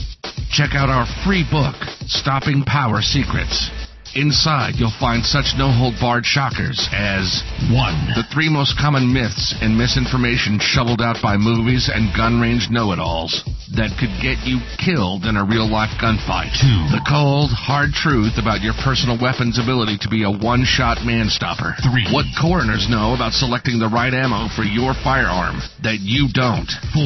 Check 0.50 0.70
out 0.72 0.88
our 0.88 1.04
free 1.26 1.44
book, 1.52 1.76
Stopping 2.08 2.64
Power 2.64 3.02
Secrets. 3.02 3.68
Inside, 4.14 4.78
you'll 4.78 4.94
find 5.02 5.26
such 5.26 5.58
no-hold-barred 5.58 6.24
shockers 6.24 6.78
as 6.94 7.42
1. 7.66 8.14
The 8.14 8.22
three 8.30 8.46
most 8.46 8.78
common 8.78 9.10
myths 9.10 9.58
and 9.58 9.74
misinformation 9.76 10.62
shoveled 10.62 11.02
out 11.02 11.18
by 11.18 11.36
movies 11.36 11.90
and 11.92 12.14
gun 12.14 12.38
range 12.38 12.70
know-it-alls 12.70 13.42
that 13.74 13.90
could 13.98 14.14
get 14.22 14.38
you 14.46 14.62
killed 14.78 15.26
in 15.26 15.34
a 15.34 15.42
real-life 15.42 15.90
gunfight. 15.98 16.54
2. 16.62 16.94
The 16.94 17.02
cold, 17.10 17.50
hard 17.50 17.90
truth 17.90 18.38
about 18.38 18.62
your 18.62 18.78
personal 18.86 19.18
weapon's 19.18 19.58
ability 19.58 19.98
to 20.06 20.08
be 20.08 20.22
a 20.22 20.30
one-shot 20.30 21.02
man-stopper. 21.02 21.74
3. 21.82 22.14
What 22.14 22.30
coroners 22.38 22.86
know 22.86 23.18
about 23.18 23.34
selecting 23.34 23.82
the 23.82 23.90
right 23.90 24.14
ammo 24.14 24.46
for 24.54 24.62
your 24.62 24.94
firearm 25.02 25.58
that 25.82 25.98
you 25.98 26.30
don't. 26.30 26.70
4. 26.94 27.02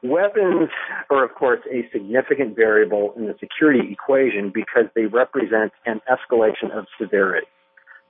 Weapons 0.03 0.69
are, 1.11 1.23
of 1.23 1.35
course, 1.35 1.59
a 1.71 1.87
significant 1.91 2.55
variable 2.55 3.13
in 3.15 3.25
the 3.25 3.35
security 3.39 3.91
equation 3.91 4.51
because 4.53 4.85
they 4.95 5.05
represent 5.05 5.71
an 5.85 6.01
escalation 6.09 6.75
of 6.75 6.85
severity. 6.99 7.45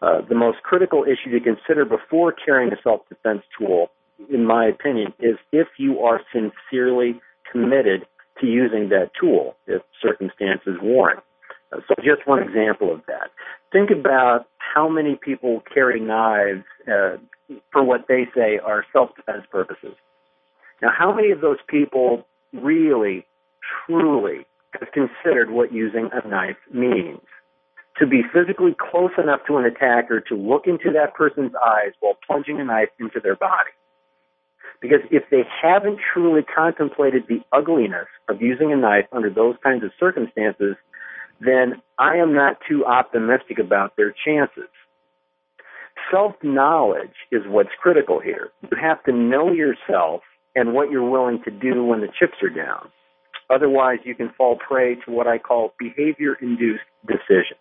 Uh, 0.01 0.21
the 0.27 0.36
most 0.36 0.60
critical 0.63 1.04
issue 1.04 1.38
to 1.38 1.43
consider 1.43 1.84
before 1.86 2.34
carrying 2.34 2.71
a 2.71 2.77
self 2.82 3.01
defense 3.10 3.41
tool, 3.58 3.88
in 4.32 4.45
my 4.45 4.65
opinion, 4.65 5.13
is 5.19 5.36
if 5.51 5.67
you 5.77 5.99
are 5.99 6.21
sincerely 6.32 7.19
committed 7.51 8.06
to 8.39 8.47
using 8.47 8.89
that 8.89 9.12
tool 9.19 9.56
if 9.67 9.82
circumstances 10.01 10.77
warrant. 10.82 11.19
So 11.71 11.95
just 12.03 12.27
one 12.27 12.43
example 12.43 12.93
of 12.93 13.01
that. 13.07 13.31
Think 13.71 13.89
about 13.91 14.45
how 14.57 14.89
many 14.89 15.15
people 15.15 15.63
carry 15.73 15.99
knives 15.99 16.65
uh, 16.88 17.17
for 17.71 17.84
what 17.84 18.05
they 18.07 18.27
say 18.36 18.60
are 18.63 18.86
self-defense 18.91 19.45
purposes. 19.49 19.95
Now, 20.81 20.89
how 20.97 21.13
many 21.13 21.31
of 21.31 21.41
those 21.41 21.60
people 21.67 22.25
really, 22.53 23.25
truly 23.86 24.45
have 24.79 24.89
considered 24.91 25.51
what 25.51 25.71
using 25.71 26.10
a 26.12 26.27
knife 26.27 26.57
means? 26.73 27.21
To 27.99 28.07
be 28.07 28.23
physically 28.34 28.75
close 28.79 29.12
enough 29.21 29.41
to 29.47 29.57
an 29.57 29.65
attacker 29.65 30.21
to 30.21 30.36
look 30.36 30.63
into 30.65 30.91
that 30.93 31.13
person's 31.13 31.51
eyes 31.55 31.91
while 31.99 32.17
plunging 32.25 32.60
a 32.60 32.63
knife 32.63 32.89
into 32.99 33.19
their 33.21 33.36
body. 33.36 33.71
Because 34.81 35.01
if 35.12 35.23
they 35.29 35.43
haven't 35.62 35.99
truly 36.12 36.41
contemplated 36.41 37.23
the 37.29 37.41
ugliness 37.53 38.07
of 38.27 38.41
using 38.41 38.73
a 38.73 38.75
knife 38.75 39.05
under 39.12 39.29
those 39.29 39.55
kinds 39.63 39.84
of 39.84 39.91
circumstances, 39.99 40.75
then 41.41 41.82
I 41.97 42.17
am 42.17 42.34
not 42.34 42.58
too 42.69 42.86
optimistic 42.86 43.58
about 43.60 43.97
their 43.97 44.13
chances. 44.25 44.69
Self 46.12 46.34
knowledge 46.43 47.15
is 47.32 47.41
what's 47.47 47.69
critical 47.82 48.19
here. 48.19 48.49
You 48.63 48.77
have 48.80 49.04
to 49.04 49.12
know 49.12 49.51
yourself 49.51 50.21
and 50.56 50.73
what 50.73 50.91
you're 50.91 51.10
willing 51.10 51.41
to 51.43 51.51
do 51.51 51.84
when 51.84 52.01
the 52.01 52.10
chips 52.19 52.38
are 52.43 52.49
down. 52.49 52.89
Otherwise, 53.49 53.99
you 54.06 54.15
can 54.15 54.32
fall 54.38 54.56
prey 54.56 54.95
to 54.95 55.12
what 55.12 55.27
I 55.27 55.38
call 55.38 55.73
behavior 55.80 56.38
induced 56.41 56.84
decisions. 57.06 57.60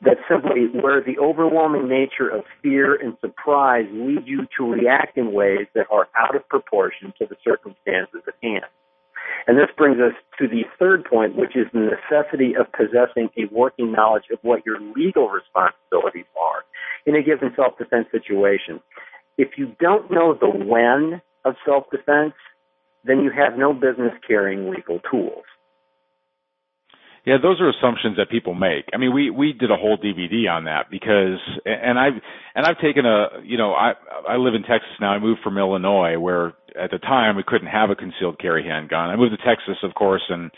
That's 0.00 0.20
simply 0.28 0.66
where 0.80 1.00
the 1.00 1.18
overwhelming 1.20 1.88
nature 1.88 2.28
of 2.28 2.42
fear 2.60 2.96
and 2.96 3.16
surprise 3.20 3.86
lead 3.92 4.26
you 4.26 4.46
to 4.58 4.68
react 4.68 5.16
in 5.16 5.32
ways 5.32 5.66
that 5.74 5.86
are 5.92 6.08
out 6.18 6.34
of 6.34 6.48
proportion 6.48 7.12
to 7.18 7.26
the 7.26 7.36
circumstances 7.44 8.22
at 8.26 8.34
hand. 8.42 8.64
And 9.46 9.56
this 9.56 9.68
brings 9.76 9.98
us 9.98 10.12
to 10.38 10.48
the 10.48 10.62
third 10.78 11.04
point, 11.04 11.36
which 11.36 11.56
is 11.56 11.66
the 11.72 11.90
necessity 11.90 12.54
of 12.58 12.70
possessing 12.72 13.30
a 13.36 13.52
working 13.52 13.92
knowledge 13.92 14.24
of 14.32 14.38
what 14.42 14.64
your 14.64 14.78
legal 14.96 15.28
responsibilities 15.28 16.26
are 16.40 16.64
in 17.06 17.14
a 17.14 17.22
given 17.22 17.52
self-defense 17.56 18.08
situation. 18.10 18.80
If 19.38 19.56
you 19.56 19.74
don't 19.80 20.10
know 20.10 20.34
the 20.34 20.50
when 20.50 21.22
of 21.44 21.54
self-defense, 21.64 22.34
then 23.04 23.20
you 23.20 23.30
have 23.30 23.58
no 23.58 23.72
business 23.72 24.12
carrying 24.26 24.70
legal 24.70 25.00
tools. 25.10 25.44
Yeah, 27.26 27.36
those 27.42 27.60
are 27.60 27.68
assumptions 27.68 28.16
that 28.16 28.30
people 28.30 28.54
make. 28.54 28.88
I 28.94 28.96
mean, 28.96 29.12
we 29.14 29.28
we 29.28 29.52
did 29.52 29.70
a 29.70 29.76
whole 29.76 29.98
DVD 29.98 30.48
on 30.50 30.64
that 30.64 30.90
because, 30.90 31.38
and 31.66 31.98
I've 31.98 32.14
and 32.54 32.64
I've 32.64 32.78
taken 32.80 33.04
a, 33.04 33.44
you 33.44 33.58
know, 33.58 33.74
I 33.74 33.92
I 34.26 34.36
live 34.36 34.54
in 34.54 34.62
Texas 34.62 34.96
now. 35.00 35.10
I 35.12 35.18
moved 35.18 35.40
from 35.44 35.58
Illinois, 35.58 36.18
where 36.18 36.54
at 36.80 36.90
the 36.90 36.98
time 36.98 37.36
we 37.36 37.42
couldn't 37.46 37.68
have 37.68 37.90
a 37.90 37.94
concealed 37.94 38.38
carry 38.40 38.64
handgun. 38.64 39.10
I 39.10 39.16
moved 39.16 39.36
to 39.38 39.44
Texas, 39.44 39.76
of 39.82 39.94
course, 39.94 40.22
and 40.30 40.50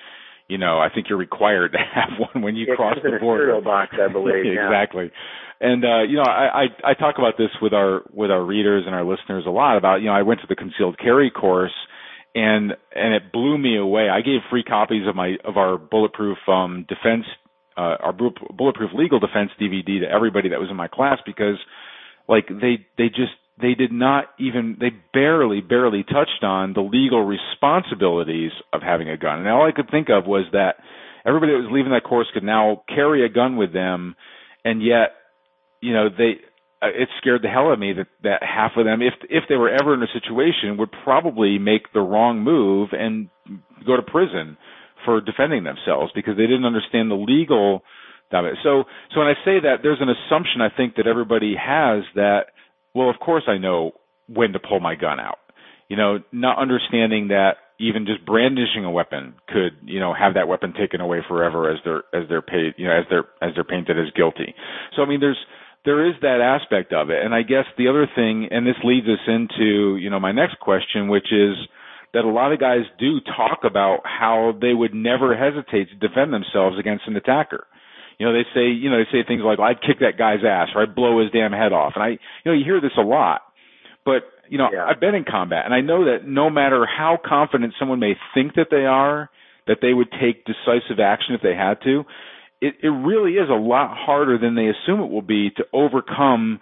you 0.47 0.57
know, 0.59 0.79
I 0.79 0.89
think 0.95 1.07
you're 1.09 1.19
required 1.19 1.73
to 1.73 1.79
have 1.95 2.19
one 2.19 2.45
when 2.45 2.55
you 2.55 2.67
cross 2.77 2.97
the 3.03 3.19
border. 3.21 3.61
box, 3.61 3.97
I 4.01 4.07
believe. 4.13 4.47
exactly. 4.47 5.11
And 5.61 5.85
uh, 5.85 6.03
you 6.03 6.17
know, 6.17 6.23
I, 6.23 6.65
I 6.65 6.91
I 6.91 6.95
talk 6.95 7.17
about 7.19 7.35
this 7.39 7.51
with 7.61 7.73
our 7.73 8.03
with 8.13 8.31
our 8.31 8.45
readers 8.45 8.85
and 8.87 8.95
our 8.95 9.05
listeners 9.05 9.45
a 9.47 9.51
lot 9.51 9.77
about, 9.77 9.97
you 9.97 10.07
know, 10.07 10.15
I 10.15 10.23
went 10.23 10.41
to 10.43 10.47
the 10.49 10.57
concealed 10.57 10.99
carry 10.99 11.31
course 11.31 11.75
and 12.35 12.73
and 12.95 13.15
it 13.15 13.33
blew 13.33 13.59
me 13.59 13.77
away. 13.77 14.09
I 14.09 14.21
gave 14.21 14.41
free 14.51 14.63
copies 14.63 15.07
of 15.07 15.15
my 15.15 15.37
of 15.45 15.57
our 15.57 15.77
bulletproof 15.79 16.39
um, 16.49 16.87
defense, 16.89 17.25
uh, 17.77 17.97
our 18.01 18.13
bulletproof 18.13 18.91
legal 18.95 19.21
defense 19.21 19.51
DVD 19.61 20.01
to 20.01 20.11
everybody 20.11 20.49
that 20.51 20.61
was 20.61 20.71
in 20.71 20.77
my 20.77 20.89
class 20.89 21.19
because, 21.27 21.57
like 22.29 22.49
they 22.49 22.87
they 22.97 23.09
just 23.09 23.33
they 23.61 23.75
did 23.75 23.93
not 23.93 24.27
even 24.39 24.77
they 24.81 24.91
barely 25.13 25.61
barely 25.61 26.03
touched 26.05 26.43
on 26.43 26.73
the 26.73 26.81
legal 26.81 27.23
responsibilities 27.23 28.53
of 28.73 28.83
having 28.83 29.11
a 29.11 29.17
gun. 29.17 29.41
And 29.41 29.49
all 29.49 29.67
I 29.67 29.73
could 29.73 29.91
think 29.91 30.09
of 30.09 30.27
was 30.27 30.47
that 30.53 30.77
everybody 31.27 31.53
that 31.53 31.59
was 31.59 31.71
leaving 31.71 31.93
that 31.93 32.05
course 32.05 32.29
could 32.33 32.45
now 32.45 32.83
carry 32.89 33.27
a 33.27 33.29
gun 33.29 33.57
with 33.57 33.73
them, 33.73 34.17
and 34.65 34.83
yet, 34.83 35.13
you 35.83 35.93
know, 35.93 36.09
they 36.09 36.41
Uh, 36.83 36.89
it 36.89 37.09
scared 37.19 37.43
the 37.43 37.49
hell 37.49 37.69
out 37.69 37.75
of 37.75 37.79
me 37.79 37.93
that 37.93 38.09
that 38.25 38.43
half 38.43 38.73
of 38.77 38.85
them, 38.85 39.01
if 39.03 39.15
if 39.31 39.45
they 39.49 39.57
were 39.57 39.71
ever 39.71 39.95
in 39.95 40.03
a 40.03 40.13
situation, 40.13 40.77
would 40.79 40.91
probably 41.05 41.59
make 41.59 41.93
the 41.93 42.01
wrong 42.01 42.41
move 42.41 42.91
and 42.93 43.29
go 43.87 43.97
to 43.97 44.03
prison 44.03 44.57
for 45.05 45.21
defending 45.21 45.65
themselves 45.65 46.13
because 46.15 46.37
they 46.37 46.47
didn't 46.47 46.65
understand 46.65 47.11
the 47.11 47.15
legal. 47.15 47.83
So 48.33 48.85
so 49.13 49.21
when 49.21 49.29
I 49.29 49.35
say 49.45 49.61
that, 49.61 49.77
there's 49.83 50.01
an 50.01 50.09
assumption 50.09 50.63
I 50.63 50.75
think 50.75 50.97
that 50.97 51.07
everybody 51.07 51.55
has 51.55 52.03
that 52.15 52.47
well, 52.95 53.11
of 53.11 53.19
course 53.21 53.45
I 53.47 53.59
know 53.59 53.93
when 54.27 54.53
to 54.53 54.59
pull 54.59 54.81
my 54.81 54.95
gun 54.95 55.21
out. 55.21 55.39
You 55.89 55.97
know, 55.97 56.21
not 56.33 56.59
understanding 56.59 57.29
that 57.29 57.57
even 57.79 58.07
just 58.07 58.25
brandishing 58.25 58.85
a 58.85 58.91
weapon 58.91 59.35
could, 59.49 59.77
you 59.85 60.01
know, 60.01 60.15
have 60.15 60.35
that 60.35 60.49
weapon 60.49 60.73
taken 60.73 61.01
away 61.01 61.19
forever 61.29 61.71
as 61.71 61.79
they're 61.85 62.05
as 62.15 62.29
they're 62.29 62.43
paid, 62.43 62.75
you 62.79 62.87
know, 62.87 62.97
as 62.97 63.05
they're 63.11 63.29
as 63.43 63.55
they're 63.55 63.65
painted 63.65 63.99
as 63.99 64.13
guilty. 64.15 64.55
So 64.97 65.03
I 65.03 65.07
mean, 65.07 65.21
there's 65.21 65.39
there 65.85 66.07
is 66.07 66.15
that 66.23 66.41
aspect 66.41 66.93
of 66.93 67.11
it. 67.11 67.25
And 67.25 67.35
I 67.35 67.43
guess 67.43 67.65
the 67.77 67.89
other 67.89 68.07
thing, 68.15 68.49
and 68.51 68.67
this 68.67 68.77
leads 68.85 69.07
us 69.07 69.23
into, 69.27 69.97
you 69.97 70.11
know, 70.11 70.21
my 70.21 70.33
next 70.33 70.61
question, 70.61 71.09
which 71.09 71.33
is 71.33 71.57
that 72.15 72.25
a 72.25 72.29
lot 72.29 72.53
of 72.53 72.61
guys 72.61 72.83
do 72.99 73.21
talk 73.21 73.61
about 73.65 74.01
how 74.05 74.53
they 74.61 74.75
would 74.75 74.95
never 74.95 75.37
hesitate 75.37 75.89
to 75.91 75.97
defend 75.97 76.33
themselves 76.33 76.79
against 76.79 77.07
an 77.07 77.17
attacker. 77.17 77.67
You 78.19 78.27
know, 78.27 78.33
they 78.33 78.47
say, 78.55 78.69
you 78.69 78.91
know, 78.91 78.99
they 78.99 79.11
say 79.11 79.27
things 79.27 79.43
like, 79.45 79.59
I'd 79.59 79.81
kick 79.81 79.99
that 80.01 80.19
guy's 80.19 80.45
ass 80.47 80.69
or 80.75 80.83
I'd 80.83 80.95
blow 80.95 81.21
his 81.21 81.33
damn 81.33 81.53
head 81.53 81.73
off. 81.73 81.95
And 81.97 82.05
I, 82.05 82.09
you 82.11 82.47
know, 82.47 82.53
you 82.53 82.65
hear 82.65 82.81
this 82.81 82.93
a 82.97 83.03
lot. 83.03 83.41
But, 84.05 84.23
you 84.49 84.59
know, 84.59 84.69
yeah. 84.73 84.85
I've 84.85 85.01
been 85.01 85.15
in 85.15 85.25
combat 85.25 85.65
and 85.65 85.75
I 85.75 85.81
know 85.81 86.05
that 86.05 86.27
no 86.27 86.51
matter 86.51 86.87
how 86.87 87.19
confident 87.25 87.75
someone 87.79 87.99
may 87.99 88.15
think 88.35 88.55
that 88.55 88.69
they 88.71 88.85
are, 88.85 89.31
that 89.67 89.79
they 89.81 89.95
would 89.95 90.11
take 90.13 90.45
decisive 90.45 91.01
action 91.03 91.35
if 91.35 91.41
they 91.41 91.55
had 91.55 91.81
to, 91.85 92.05
it, 92.63 92.77
it 92.81 92.89
really 92.89 93.33
is 93.33 93.51
a 93.51 93.55
lot 93.55 93.97
harder 93.97 94.39
than 94.39 94.55
they 94.55 94.69
assume 94.69 95.01
it 95.01 95.11
will 95.11 95.21
be 95.21 95.51
to 95.57 95.65
overcome 95.73 96.61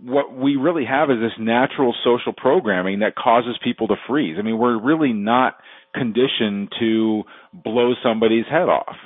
what 0.00 0.36
we 0.36 0.56
really 0.56 0.84
have 0.84 1.10
is 1.10 1.16
this 1.20 1.32
natural 1.38 1.94
social 2.04 2.32
programming 2.32 3.00
that 3.00 3.16
causes 3.16 3.56
people 3.64 3.88
to 3.88 3.96
freeze. 4.06 4.36
I 4.38 4.42
mean, 4.42 4.58
we're 4.58 4.80
really 4.80 5.12
not 5.12 5.56
conditioned 5.94 6.68
to 6.78 7.24
blow 7.52 7.94
somebody's 8.02 8.44
head 8.48 8.68
off. 8.68 8.96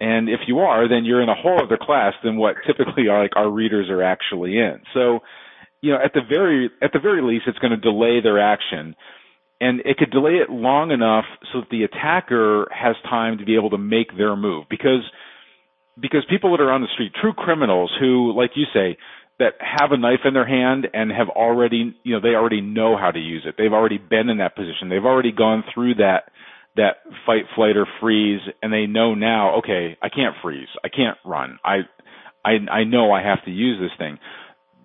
And 0.00 0.28
if 0.28 0.40
you 0.48 0.60
are, 0.60 0.88
then 0.88 1.04
you're 1.04 1.22
in 1.22 1.28
a 1.28 1.34
whole 1.34 1.62
other 1.62 1.78
class 1.80 2.14
than 2.24 2.38
what 2.38 2.56
typically 2.66 3.08
our, 3.08 3.22
like 3.22 3.36
our 3.36 3.50
readers 3.50 3.88
are 3.90 4.02
actually 4.02 4.56
in. 4.56 4.80
So, 4.94 5.20
you 5.82 5.92
know, 5.92 5.98
at 6.02 6.12
the 6.14 6.22
very 6.28 6.70
at 6.82 6.92
the 6.92 7.00
very 7.00 7.22
least, 7.22 7.44
it's 7.46 7.58
going 7.58 7.72
to 7.72 7.76
delay 7.76 8.20
their 8.22 8.40
action, 8.40 8.96
and 9.60 9.80
it 9.80 9.98
could 9.98 10.10
delay 10.10 10.36
it 10.42 10.50
long 10.50 10.90
enough 10.90 11.26
so 11.52 11.60
that 11.60 11.70
the 11.70 11.84
attacker 11.84 12.66
has 12.72 12.96
time 13.04 13.38
to 13.38 13.44
be 13.44 13.56
able 13.56 13.70
to 13.70 13.78
make 13.78 14.16
their 14.16 14.36
move. 14.36 14.64
Because 14.70 15.04
because 16.00 16.24
people 16.28 16.50
that 16.52 16.62
are 16.62 16.72
on 16.72 16.80
the 16.80 16.88
street, 16.94 17.12
true 17.20 17.32
criminals 17.32 17.90
who, 18.00 18.32
like 18.36 18.52
you 18.54 18.64
say, 18.72 18.96
that 19.38 19.54
have 19.58 19.92
a 19.92 19.96
knife 19.96 20.20
in 20.24 20.34
their 20.34 20.46
hand 20.46 20.86
and 20.92 21.10
have 21.10 21.28
already, 21.28 21.96
you 22.02 22.14
know, 22.14 22.20
they 22.20 22.36
already 22.36 22.60
know 22.60 22.96
how 22.96 23.10
to 23.10 23.18
use 23.18 23.42
it. 23.46 23.54
They've 23.56 23.72
already 23.72 23.98
been 23.98 24.28
in 24.28 24.38
that 24.38 24.54
position. 24.54 24.88
They've 24.88 25.04
already 25.04 25.32
gone 25.32 25.64
through 25.74 25.94
that 25.96 26.30
that 26.76 26.98
fight, 27.26 27.44
flight, 27.56 27.76
or 27.76 27.86
freeze, 28.00 28.40
and 28.62 28.72
they 28.72 28.86
know 28.86 29.14
now, 29.14 29.58
okay, 29.58 29.96
I 30.00 30.08
can't 30.08 30.36
freeze, 30.40 30.68
I 30.84 30.88
can't 30.88 31.18
run, 31.24 31.58
I, 31.64 31.78
I, 32.44 32.52
I 32.70 32.84
know 32.84 33.12
I 33.12 33.22
have 33.22 33.44
to 33.44 33.50
use 33.50 33.78
this 33.80 33.90
thing. 33.98 34.18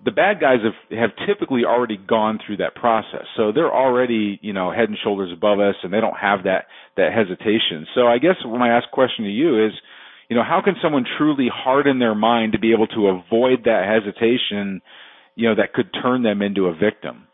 The 0.04 0.12
bad 0.12 0.40
guys 0.40 0.60
have 0.64 1.00
have 1.00 1.10
typically 1.28 1.64
already 1.64 1.98
gone 1.98 2.40
through 2.46 2.58
that 2.58 2.76
process, 2.76 3.26
so 3.38 3.52
they're 3.52 3.74
already, 3.74 4.40
you 4.42 4.54
know, 4.54 4.72
head 4.72 4.90
and 4.90 4.98
shoulders 5.04 5.32
above 5.32 5.60
us, 5.60 5.76
and 5.84 5.92
they 5.92 6.02
don't 6.02 6.18
have 6.18 6.44
that 6.44 6.66
that 6.98 7.14
hesitation. 7.14 7.88
So 7.96 8.08
I 8.08 8.20
guess 8.20 8.36
my 8.46 8.70
ask 8.70 8.90
question 8.92 9.26
to 9.26 9.32
you 9.32 9.66
is, 9.66 9.72
you 10.30 10.36
know, 10.36 10.44
how 10.44 10.62
can 10.64 10.76
someone 10.82 11.06
truly 11.18 11.48
harden 11.54 12.00
their 12.00 12.16
mind 12.16 12.54
to 12.54 12.60
be 12.60 12.74
able 12.74 12.88
to 12.88 13.08
avoid 13.08 13.66
that 13.66 13.86
hesitation, 13.86 14.82
you 15.36 15.50
know, 15.50 15.56
that 15.56 15.74
could 15.74 15.90
turn 16.02 16.24
them 16.24 16.42
into 16.42 16.66
a 16.66 16.74
victim? 16.74 17.28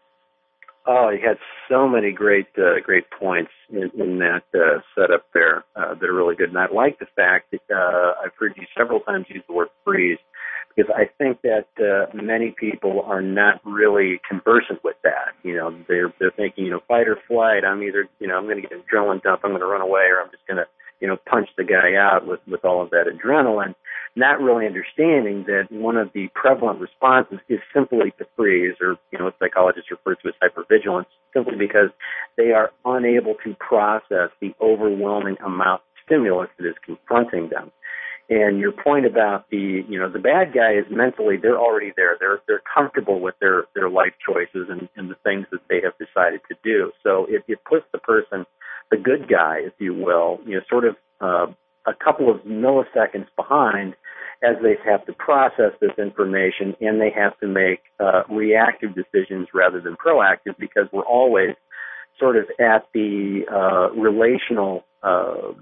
Oh, 0.87 1.09
you 1.09 1.19
had 1.25 1.37
so 1.69 1.87
many 1.87 2.11
great, 2.11 2.47
uh, 2.57 2.81
great 2.83 3.05
points 3.11 3.51
in, 3.69 3.91
in 4.01 4.17
that 4.19 4.43
uh, 4.53 4.81
setup 4.95 5.25
there 5.33 5.63
uh, 5.75 5.93
that 5.93 6.09
are 6.09 6.13
really 6.13 6.35
good. 6.35 6.49
And 6.49 6.57
I 6.57 6.65
like 6.73 6.97
the 6.97 7.05
fact 7.15 7.51
that 7.51 7.61
uh, 7.73 8.13
I've 8.25 8.33
heard 8.39 8.53
you 8.57 8.63
several 8.75 8.99
times 9.01 9.27
use 9.29 9.43
the 9.47 9.53
word 9.53 9.69
freeze 9.85 10.17
because 10.75 10.91
I 10.95 11.05
think 11.17 11.41
that 11.41 11.67
uh, 11.77 12.15
many 12.15 12.55
people 12.59 13.03
are 13.05 13.21
not 13.21 13.61
really 13.63 14.19
conversant 14.27 14.83
with 14.83 14.95
that. 15.03 15.37
You 15.43 15.55
know, 15.55 15.77
they're 15.87 16.13
they're 16.19 16.31
thinking, 16.35 16.65
you 16.65 16.71
know, 16.71 16.81
fight 16.87 17.07
or 17.07 17.17
flight. 17.27 17.63
I'm 17.65 17.83
either, 17.83 18.07
you 18.19 18.27
know, 18.27 18.37
I'm 18.37 18.45
going 18.45 18.55
to 18.55 18.61
get 18.61 18.71
an 18.71 18.81
adrenaline 18.81 19.21
dump, 19.21 19.41
I'm 19.43 19.51
going 19.51 19.61
to 19.61 19.67
run 19.67 19.81
away, 19.81 20.07
or 20.09 20.21
I'm 20.21 20.31
just 20.31 20.47
going 20.47 20.57
to 20.57 20.65
you 21.01 21.07
know, 21.07 21.17
punch 21.29 21.49
the 21.57 21.63
guy 21.63 21.95
out 21.95 22.27
with, 22.27 22.39
with 22.47 22.63
all 22.63 22.81
of 22.81 22.91
that 22.91 23.07
adrenaline, 23.07 23.75
not 24.15 24.39
really 24.41 24.65
understanding 24.65 25.43
that 25.47 25.67
one 25.71 25.97
of 25.97 26.11
the 26.13 26.27
prevalent 26.35 26.79
responses 26.79 27.39
is 27.49 27.59
simply 27.73 28.13
to 28.19 28.25
freeze, 28.35 28.75
or, 28.81 28.97
you 29.11 29.17
know, 29.17 29.25
what 29.25 29.35
psychologists 29.39 29.89
refer 29.89 30.15
to 30.15 30.27
as 30.27 30.33
hypervigilance, 30.41 31.07
simply 31.33 31.55
because 31.57 31.89
they 32.37 32.51
are 32.51 32.71
unable 32.85 33.35
to 33.43 33.55
process 33.55 34.29
the 34.39 34.53
overwhelming 34.61 35.37
amount 35.45 35.81
of 35.81 36.03
stimulus 36.05 36.49
that 36.57 36.67
is 36.67 36.75
confronting 36.85 37.49
them. 37.49 37.71
And 38.29 38.59
your 38.59 38.71
point 38.71 39.05
about 39.05 39.49
the, 39.49 39.83
you 39.89 39.99
know, 39.99 40.09
the 40.09 40.19
bad 40.19 40.53
guy 40.53 40.73
is 40.73 40.85
mentally, 40.89 41.35
they're 41.35 41.59
already 41.59 41.91
there. 41.97 42.15
They're, 42.17 42.39
they're 42.47 42.61
comfortable 42.73 43.19
with 43.19 43.35
their, 43.41 43.65
their 43.75 43.89
life 43.89 44.13
choices 44.25 44.69
and, 44.69 44.87
and 44.95 45.09
the 45.09 45.17
things 45.23 45.47
that 45.51 45.59
they 45.69 45.81
have 45.83 45.93
decided 45.97 46.39
to 46.47 46.55
do. 46.63 46.93
So 47.03 47.25
it, 47.27 47.43
it 47.49 47.59
puts 47.65 47.85
the 47.91 47.97
person 47.97 48.45
the 48.91 48.97
good 48.97 49.27
guy, 49.29 49.59
if 49.63 49.73
you 49.79 49.93
will, 49.93 50.39
you 50.45 50.55
know, 50.55 50.61
sort 50.69 50.85
of 50.85 50.95
uh, 51.21 51.47
a 51.87 51.93
couple 52.03 52.29
of 52.29 52.41
milliseconds 52.41 53.27
behind 53.35 53.95
as 54.43 54.55
they 54.61 54.75
have 54.85 55.05
to 55.05 55.13
process 55.13 55.71
this 55.79 55.91
information 55.97 56.75
and 56.81 56.99
they 56.99 57.11
have 57.15 57.39
to 57.39 57.47
make 57.47 57.79
uh, 57.99 58.23
reactive 58.29 58.91
decisions 58.95 59.47
rather 59.53 59.79
than 59.79 59.95
proactive 59.95 60.57
because 60.59 60.87
we're 60.91 61.05
always 61.05 61.55
sort 62.19 62.35
of 62.35 62.45
at 62.59 62.87
the 62.93 63.41
uh, 63.51 63.91
relational 63.99 64.83
uh, 65.03 65.53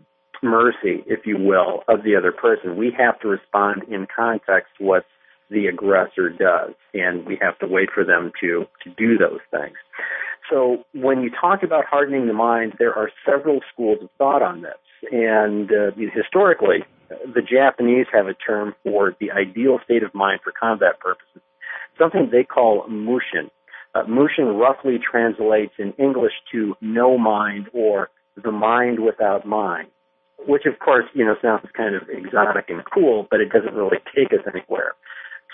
mercy, 0.42 1.04
if 1.08 1.26
you 1.26 1.38
will, 1.38 1.84
of 1.88 2.04
the 2.04 2.16
other 2.16 2.32
person. 2.32 2.78
We 2.78 2.92
have 2.98 3.20
to 3.22 3.28
respond 3.28 3.84
in 3.90 4.08
context 4.14 4.72
to 4.78 4.86
what 4.86 5.06
the 5.50 5.68
aggressor 5.68 6.30
does, 6.30 6.74
and 6.94 7.26
we 7.26 7.38
have 7.42 7.58
to 7.60 7.68
wait 7.68 7.90
for 7.94 8.04
them 8.04 8.32
to 8.42 8.66
to 8.84 8.90
do 8.98 9.18
those 9.18 9.40
things. 9.52 9.78
So 10.50 10.84
when 10.94 11.22
you 11.22 11.30
talk 11.30 11.64
about 11.64 11.86
hardening 11.86 12.28
the 12.28 12.34
mind, 12.34 12.74
there 12.80 12.94
are 12.94 13.10
several 13.26 13.60
schools 13.72 14.00
of 14.02 14.10
thought 14.18 14.42
on 14.42 14.62
this. 14.62 14.80
And 15.12 15.72
uh, 15.72 15.92
historically, 16.14 16.80
the 17.10 17.42
Japanese 17.42 18.08
have 18.12 18.28
a 18.28 18.34
term 18.34 18.74
for 18.84 19.16
the 19.20 19.32
ideal 19.32 19.80
state 19.84 20.04
of 20.04 20.14
mind 20.14 20.42
for 20.44 20.52
combat 20.52 21.00
purposes, 21.00 21.42
something 21.98 22.30
they 22.32 22.44
call 22.44 22.88
mushin. 22.88 23.50
Uh, 23.96 24.04
mushin 24.04 24.58
roughly 24.58 24.98
translates 25.00 25.74
in 25.80 25.94
English 25.94 26.34
to 26.52 26.76
no 26.82 27.18
mind 27.18 27.68
or 27.74 28.10
the 28.44 28.52
mind 28.52 29.00
without 29.00 29.46
mind, 29.46 29.88
which 30.48 30.66
of 30.66 30.78
course, 30.80 31.06
you 31.14 31.26
know, 31.26 31.36
sounds 31.42 31.66
kind 31.76 31.96
of 31.96 32.04
exotic 32.10 32.70
and 32.70 32.84
cool, 32.94 33.28
but 33.32 33.40
it 33.40 33.50
doesn't 33.50 33.74
really 33.74 33.98
take 34.16 34.32
us 34.32 34.46
anywhere. 34.48 34.94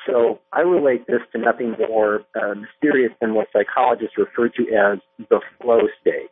So 0.05 0.39
I 0.53 0.61
relate 0.61 1.07
this 1.07 1.21
to 1.31 1.39
nothing 1.39 1.75
more 1.89 2.21
uh, 2.35 2.53
mysterious 2.53 3.11
than 3.19 3.33
what 3.33 3.47
psychologists 3.51 4.17
refer 4.17 4.49
to 4.49 4.63
as 4.73 4.99
the 5.29 5.39
flow 5.61 5.81
state. 5.99 6.29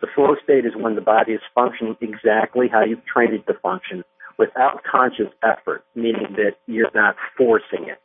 The 0.00 0.08
flow 0.14 0.36
state 0.42 0.66
is 0.66 0.72
when 0.76 0.94
the 0.94 1.00
body 1.00 1.32
is 1.32 1.40
functioning 1.54 1.96
exactly 2.00 2.68
how 2.70 2.84
you've 2.84 3.04
trained 3.06 3.34
it 3.34 3.46
to 3.46 3.58
function 3.60 4.04
without 4.38 4.82
conscious 4.84 5.32
effort, 5.42 5.84
meaning 5.94 6.36
that 6.36 6.56
you're 6.66 6.90
not 6.94 7.16
forcing 7.36 7.88
it. 7.88 7.98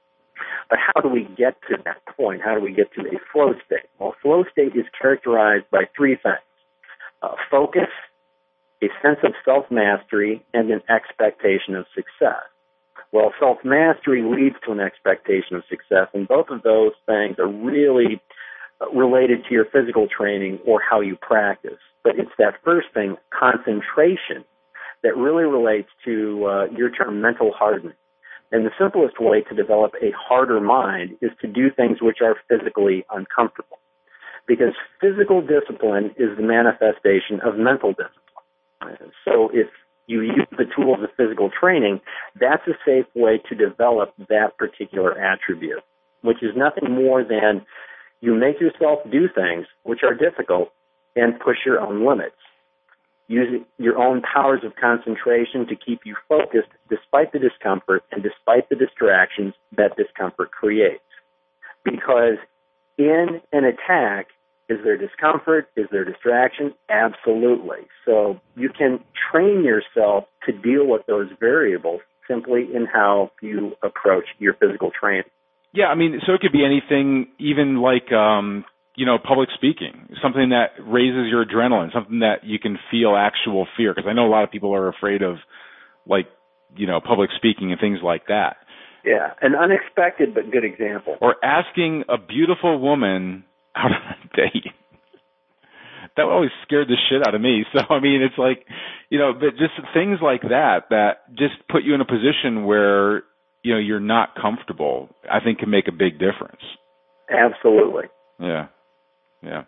But 0.69 0.79
how 0.79 1.01
do 1.01 1.09
we 1.09 1.27
get 1.37 1.55
to 1.69 1.77
that 1.83 1.97
point? 2.15 2.41
How 2.43 2.55
do 2.55 2.61
we 2.61 2.73
get 2.73 2.93
to 2.93 3.01
a 3.01 3.19
flow 3.33 3.53
state? 3.65 3.89
Well, 3.99 4.15
flow 4.21 4.45
state 4.51 4.75
is 4.75 4.85
characterized 4.99 5.65
by 5.71 5.83
three 5.97 6.15
things. 6.15 6.37
Uh, 7.21 7.35
focus, 7.51 7.89
a 8.81 8.87
sense 9.01 9.19
of 9.23 9.33
self-mastery, 9.43 10.45
and 10.53 10.69
an 10.71 10.81
expectation 10.87 11.75
of 11.75 11.85
success. 11.93 12.47
Well, 13.11 13.33
self 13.39 13.57
mastery 13.63 14.21
leads 14.21 14.55
to 14.65 14.71
an 14.71 14.79
expectation 14.79 15.55
of 15.55 15.63
success, 15.69 16.07
and 16.13 16.27
both 16.27 16.49
of 16.49 16.61
those 16.61 16.91
things 17.05 17.37
are 17.39 17.47
really 17.47 18.21
related 18.93 19.43
to 19.45 19.53
your 19.53 19.65
physical 19.65 20.07
training 20.07 20.59
or 20.65 20.79
how 20.81 21.01
you 21.01 21.17
practice. 21.21 21.79
But 22.03 22.17
it's 22.17 22.31
that 22.37 22.55
first 22.63 22.87
thing, 22.93 23.17
concentration, 23.37 24.45
that 25.03 25.17
really 25.17 25.43
relates 25.43 25.89
to 26.05 26.45
uh, 26.45 26.65
your 26.75 26.89
term 26.89 27.21
mental 27.21 27.51
hardening. 27.53 27.95
And 28.51 28.65
the 28.65 28.71
simplest 28.79 29.19
way 29.19 29.41
to 29.41 29.55
develop 29.55 29.93
a 30.01 30.11
harder 30.17 30.59
mind 30.59 31.17
is 31.21 31.31
to 31.41 31.47
do 31.47 31.69
things 31.69 31.97
which 32.01 32.17
are 32.21 32.35
physically 32.47 33.05
uncomfortable. 33.11 33.77
Because 34.47 34.73
physical 34.99 35.41
discipline 35.41 36.11
is 36.17 36.35
the 36.35 36.43
manifestation 36.43 37.39
of 37.45 37.57
mental 37.57 37.91
discipline. 37.91 39.11
So 39.25 39.49
if 39.53 39.67
you 40.09 40.21
use 40.21 40.47
the 40.57 40.65
tools 40.75 40.97
of 41.03 41.09
physical 41.15 41.51
training, 41.51 42.01
that's 42.39 42.67
a 42.67 42.73
safe 42.83 43.05
way 43.15 43.39
to 43.47 43.55
develop 43.55 44.13
that 44.27 44.57
particular 44.57 45.17
attribute, 45.17 45.83
which 46.23 46.41
is 46.41 46.49
nothing 46.57 46.91
more 46.91 47.23
than 47.23 47.65
you 48.19 48.33
make 48.33 48.59
yourself 48.59 48.99
do 49.11 49.29
things 49.33 49.67
which 49.83 49.99
are 50.03 50.15
difficult 50.15 50.69
and 51.15 51.39
push 51.39 51.57
your 51.63 51.79
own 51.79 52.05
limits. 52.05 52.35
Use 53.27 53.61
your 53.77 53.99
own 53.99 54.23
powers 54.23 54.61
of 54.65 54.73
concentration 54.81 55.67
to 55.67 55.75
keep 55.75 55.99
you 56.03 56.15
focused 56.27 56.73
despite 56.89 57.31
the 57.31 57.37
discomfort 57.37 58.03
and 58.11 58.23
despite 58.23 58.67
the 58.69 58.75
distractions 58.75 59.53
that 59.77 59.95
discomfort 59.95 60.49
creates. 60.49 61.03
Because 61.85 62.41
in 62.97 63.41
an 63.53 63.63
attack, 63.63 64.27
is 64.69 64.77
there 64.83 64.97
discomfort? 64.97 65.67
Is 65.75 65.87
there 65.91 66.05
distraction? 66.05 66.73
Absolutely. 66.89 67.87
So 68.05 68.39
you 68.55 68.69
can 68.69 68.99
train 69.31 69.63
yourself 69.63 70.25
to 70.45 70.51
deal 70.51 70.87
with 70.87 71.01
those 71.07 71.27
variables 71.39 72.01
simply 72.29 72.67
in 72.73 72.85
how 72.85 73.31
you 73.41 73.73
approach 73.83 74.25
your 74.37 74.53
physical 74.53 74.91
training. 74.91 75.23
Yeah, 75.73 75.85
I 75.85 75.95
mean, 75.95 76.19
so 76.25 76.33
it 76.33 76.41
could 76.41 76.51
be 76.51 76.63
anything, 76.63 77.27
even 77.39 77.81
like, 77.81 78.11
um, 78.11 78.65
you 78.95 79.05
know, 79.05 79.17
public 79.17 79.49
speaking, 79.55 80.09
something 80.21 80.49
that 80.49 80.71
raises 80.79 81.29
your 81.29 81.45
adrenaline, 81.45 81.93
something 81.93 82.19
that 82.19 82.43
you 82.43 82.59
can 82.59 82.77
feel 82.91 83.15
actual 83.15 83.67
fear. 83.75 83.93
Because 83.93 84.07
I 84.09 84.13
know 84.13 84.27
a 84.27 84.31
lot 84.31 84.43
of 84.43 84.51
people 84.51 84.73
are 84.73 84.87
afraid 84.87 85.21
of, 85.21 85.37
like, 86.05 86.27
you 86.75 86.85
know, 86.85 86.99
public 86.99 87.29
speaking 87.35 87.71
and 87.71 87.79
things 87.79 87.99
like 88.03 88.27
that. 88.27 88.57
Yeah, 89.05 89.31
an 89.41 89.55
unexpected 89.55 90.33
but 90.35 90.51
good 90.51 90.65
example. 90.65 91.17
Or 91.21 91.35
asking 91.43 92.03
a 92.09 92.17
beautiful 92.17 92.79
woman 92.79 93.45
out 93.75 93.91
on 93.91 94.01
a 94.23 94.35
date. 94.35 94.73
That 96.17 96.23
always 96.25 96.49
scared 96.63 96.87
the 96.87 96.97
shit 97.09 97.25
out 97.27 97.35
of 97.35 97.41
me. 97.41 97.63
So 97.73 97.81
I 97.89 97.99
mean, 97.99 98.21
it's 98.21 98.37
like, 98.37 98.65
you 99.09 99.19
know, 99.19 99.33
but 99.33 99.51
just 99.57 99.73
things 99.93 100.19
like 100.21 100.41
that 100.41 100.89
that 100.89 101.29
just 101.37 101.55
put 101.69 101.83
you 101.83 101.93
in 101.93 102.01
a 102.01 102.05
position 102.05 102.65
where 102.65 103.23
you 103.63 103.73
know 103.73 103.79
you're 103.79 103.99
not 103.99 104.35
comfortable. 104.39 105.09
I 105.29 105.39
think 105.43 105.59
can 105.59 105.69
make 105.69 105.87
a 105.87 105.91
big 105.91 106.13
difference. 106.13 106.61
Absolutely. 107.29 108.05
Yeah. 108.39 108.67
Yeah. 109.43 109.63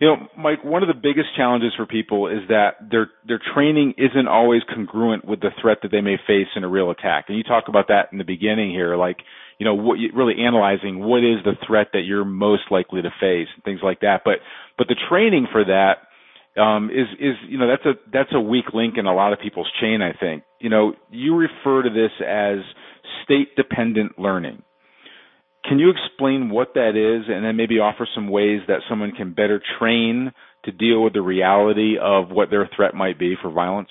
You 0.00 0.08
know, 0.08 0.16
Mike, 0.36 0.64
one 0.64 0.82
of 0.82 0.88
the 0.88 0.94
biggest 0.94 1.28
challenges 1.36 1.72
for 1.76 1.84
people 1.84 2.26
is 2.26 2.48
that 2.48 2.90
their 2.90 3.10
their 3.28 3.40
training 3.54 3.94
isn't 3.98 4.26
always 4.26 4.62
congruent 4.74 5.26
with 5.26 5.40
the 5.40 5.50
threat 5.60 5.78
that 5.82 5.90
they 5.92 6.00
may 6.00 6.16
face 6.26 6.48
in 6.56 6.64
a 6.64 6.68
real 6.68 6.90
attack. 6.90 7.26
And 7.28 7.36
you 7.36 7.44
talk 7.44 7.64
about 7.68 7.88
that 7.88 8.08
in 8.10 8.16
the 8.16 8.24
beginning 8.24 8.70
here, 8.70 8.96
like 8.96 9.18
you 9.58 9.66
know, 9.66 9.74
what, 9.74 9.98
really 10.14 10.42
analyzing 10.42 11.00
what 11.00 11.18
is 11.18 11.44
the 11.44 11.52
threat 11.66 11.88
that 11.92 12.00
you're 12.06 12.24
most 12.24 12.62
likely 12.70 13.02
to 13.02 13.10
face, 13.20 13.48
and 13.54 13.62
things 13.62 13.80
like 13.82 14.00
that. 14.00 14.22
But 14.24 14.36
but 14.78 14.88
the 14.88 14.96
training 15.10 15.48
for 15.52 15.64
that 15.64 16.08
um, 16.58 16.88
is 16.88 17.06
is 17.20 17.36
you 17.46 17.58
know 17.58 17.68
that's 17.68 17.84
a 17.84 17.92
that's 18.10 18.32
a 18.32 18.40
weak 18.40 18.72
link 18.72 18.94
in 18.96 19.04
a 19.04 19.14
lot 19.14 19.34
of 19.34 19.40
people's 19.40 19.70
chain. 19.82 20.00
I 20.00 20.12
think 20.18 20.44
you 20.60 20.70
know 20.70 20.94
you 21.10 21.36
refer 21.36 21.82
to 21.82 21.90
this 21.90 22.12
as 22.26 22.60
state 23.24 23.54
dependent 23.54 24.18
learning. 24.18 24.62
Can 25.70 25.78
you 25.78 25.90
explain 25.90 26.50
what 26.50 26.74
that 26.74 26.96
is, 26.96 27.26
and 27.28 27.44
then 27.44 27.54
maybe 27.54 27.78
offer 27.78 28.04
some 28.12 28.26
ways 28.28 28.58
that 28.66 28.80
someone 28.88 29.12
can 29.12 29.34
better 29.34 29.62
train 29.78 30.32
to 30.64 30.72
deal 30.72 31.04
with 31.04 31.12
the 31.12 31.22
reality 31.22 31.94
of 31.96 32.30
what 32.30 32.50
their 32.50 32.68
threat 32.74 32.92
might 32.92 33.20
be 33.20 33.36
for 33.40 33.52
violence? 33.52 33.90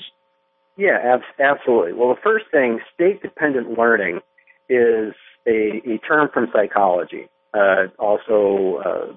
Yeah, 0.77 0.97
ab- 1.01 1.21
absolutely. 1.39 1.93
Well, 1.93 2.09
the 2.09 2.19
first 2.21 2.47
thing, 2.51 2.81
state 2.93 3.21
dependent 3.21 3.77
learning 3.77 4.19
is 4.67 5.13
a, 5.47 5.81
a 5.87 5.97
term 6.05 6.27
from 6.33 6.47
psychology. 6.51 7.29
Uh, 7.53 7.87
also 7.97 8.81
uh, 8.85 9.13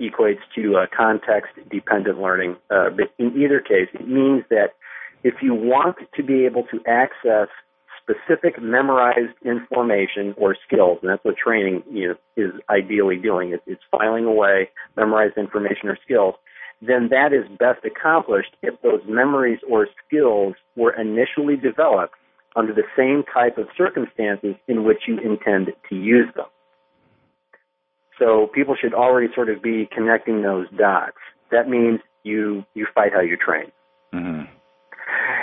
equates 0.00 0.38
to 0.54 0.76
uh, 0.76 0.86
context 0.96 1.50
dependent 1.72 2.20
learning. 2.20 2.54
Uh, 2.70 2.90
but 2.90 3.12
in 3.18 3.32
either 3.36 3.58
case, 3.58 3.88
it 3.94 4.06
means 4.06 4.44
that 4.50 4.74
if 5.24 5.34
you 5.42 5.54
want 5.54 5.96
to 6.14 6.22
be 6.22 6.46
able 6.46 6.62
to 6.70 6.78
access 6.86 7.48
specific 8.08 8.60
memorized 8.60 9.34
information 9.44 10.34
or 10.36 10.56
skills, 10.66 10.98
and 11.02 11.10
that's 11.10 11.24
what 11.24 11.36
training 11.36 11.82
you 11.90 12.08
know, 12.08 12.14
is 12.36 12.52
ideally 12.70 13.16
doing. 13.16 13.52
It, 13.52 13.60
it's 13.66 13.82
filing 13.90 14.24
away 14.24 14.70
memorized 14.96 15.36
information 15.36 15.88
or 15.88 15.98
skills. 16.04 16.34
Then 16.80 17.08
that 17.10 17.32
is 17.32 17.44
best 17.58 17.84
accomplished 17.84 18.56
if 18.62 18.80
those 18.82 19.00
memories 19.08 19.58
or 19.68 19.88
skills 20.06 20.54
were 20.76 20.94
initially 20.94 21.56
developed 21.56 22.14
under 22.56 22.72
the 22.72 22.84
same 22.96 23.24
type 23.32 23.58
of 23.58 23.66
circumstances 23.76 24.54
in 24.68 24.84
which 24.84 25.02
you 25.06 25.18
intend 25.18 25.72
to 25.88 25.94
use 25.94 26.28
them. 26.34 26.46
So 28.18 28.48
people 28.54 28.74
should 28.80 28.94
already 28.94 29.28
sort 29.34 29.48
of 29.48 29.62
be 29.62 29.88
connecting 29.94 30.42
those 30.42 30.66
dots. 30.76 31.16
That 31.50 31.68
means 31.68 32.00
you 32.24 32.64
you 32.74 32.86
fight 32.94 33.12
how 33.12 33.20
you 33.20 33.36
train. 33.36 33.70
Mm-hmm. 34.12 34.57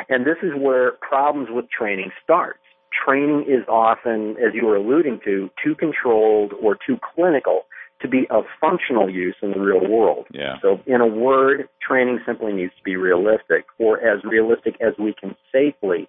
And 0.09 0.25
this 0.25 0.37
is 0.43 0.51
where 0.57 0.93
problems 1.01 1.49
with 1.51 1.65
training 1.69 2.11
starts. 2.23 2.59
Training 3.05 3.45
is 3.47 3.67
often, 3.67 4.31
as 4.37 4.53
you 4.53 4.65
were 4.65 4.77
alluding 4.77 5.19
to, 5.25 5.49
too 5.63 5.75
controlled 5.75 6.53
or 6.61 6.77
too 6.85 6.97
clinical 7.15 7.63
to 8.01 8.07
be 8.07 8.27
of 8.29 8.43
functional 8.59 9.09
use 9.09 9.35
in 9.41 9.51
the 9.51 9.59
real 9.59 9.85
world. 9.87 10.25
Yeah. 10.31 10.55
So, 10.61 10.79
in 10.85 11.01
a 11.01 11.07
word, 11.07 11.67
training 11.85 12.19
simply 12.25 12.53
needs 12.53 12.73
to 12.77 12.83
be 12.83 12.95
realistic, 12.95 13.65
or 13.79 13.99
as 13.99 14.23
realistic 14.23 14.75
as 14.81 14.93
we 14.99 15.13
can 15.13 15.35
safely 15.51 16.07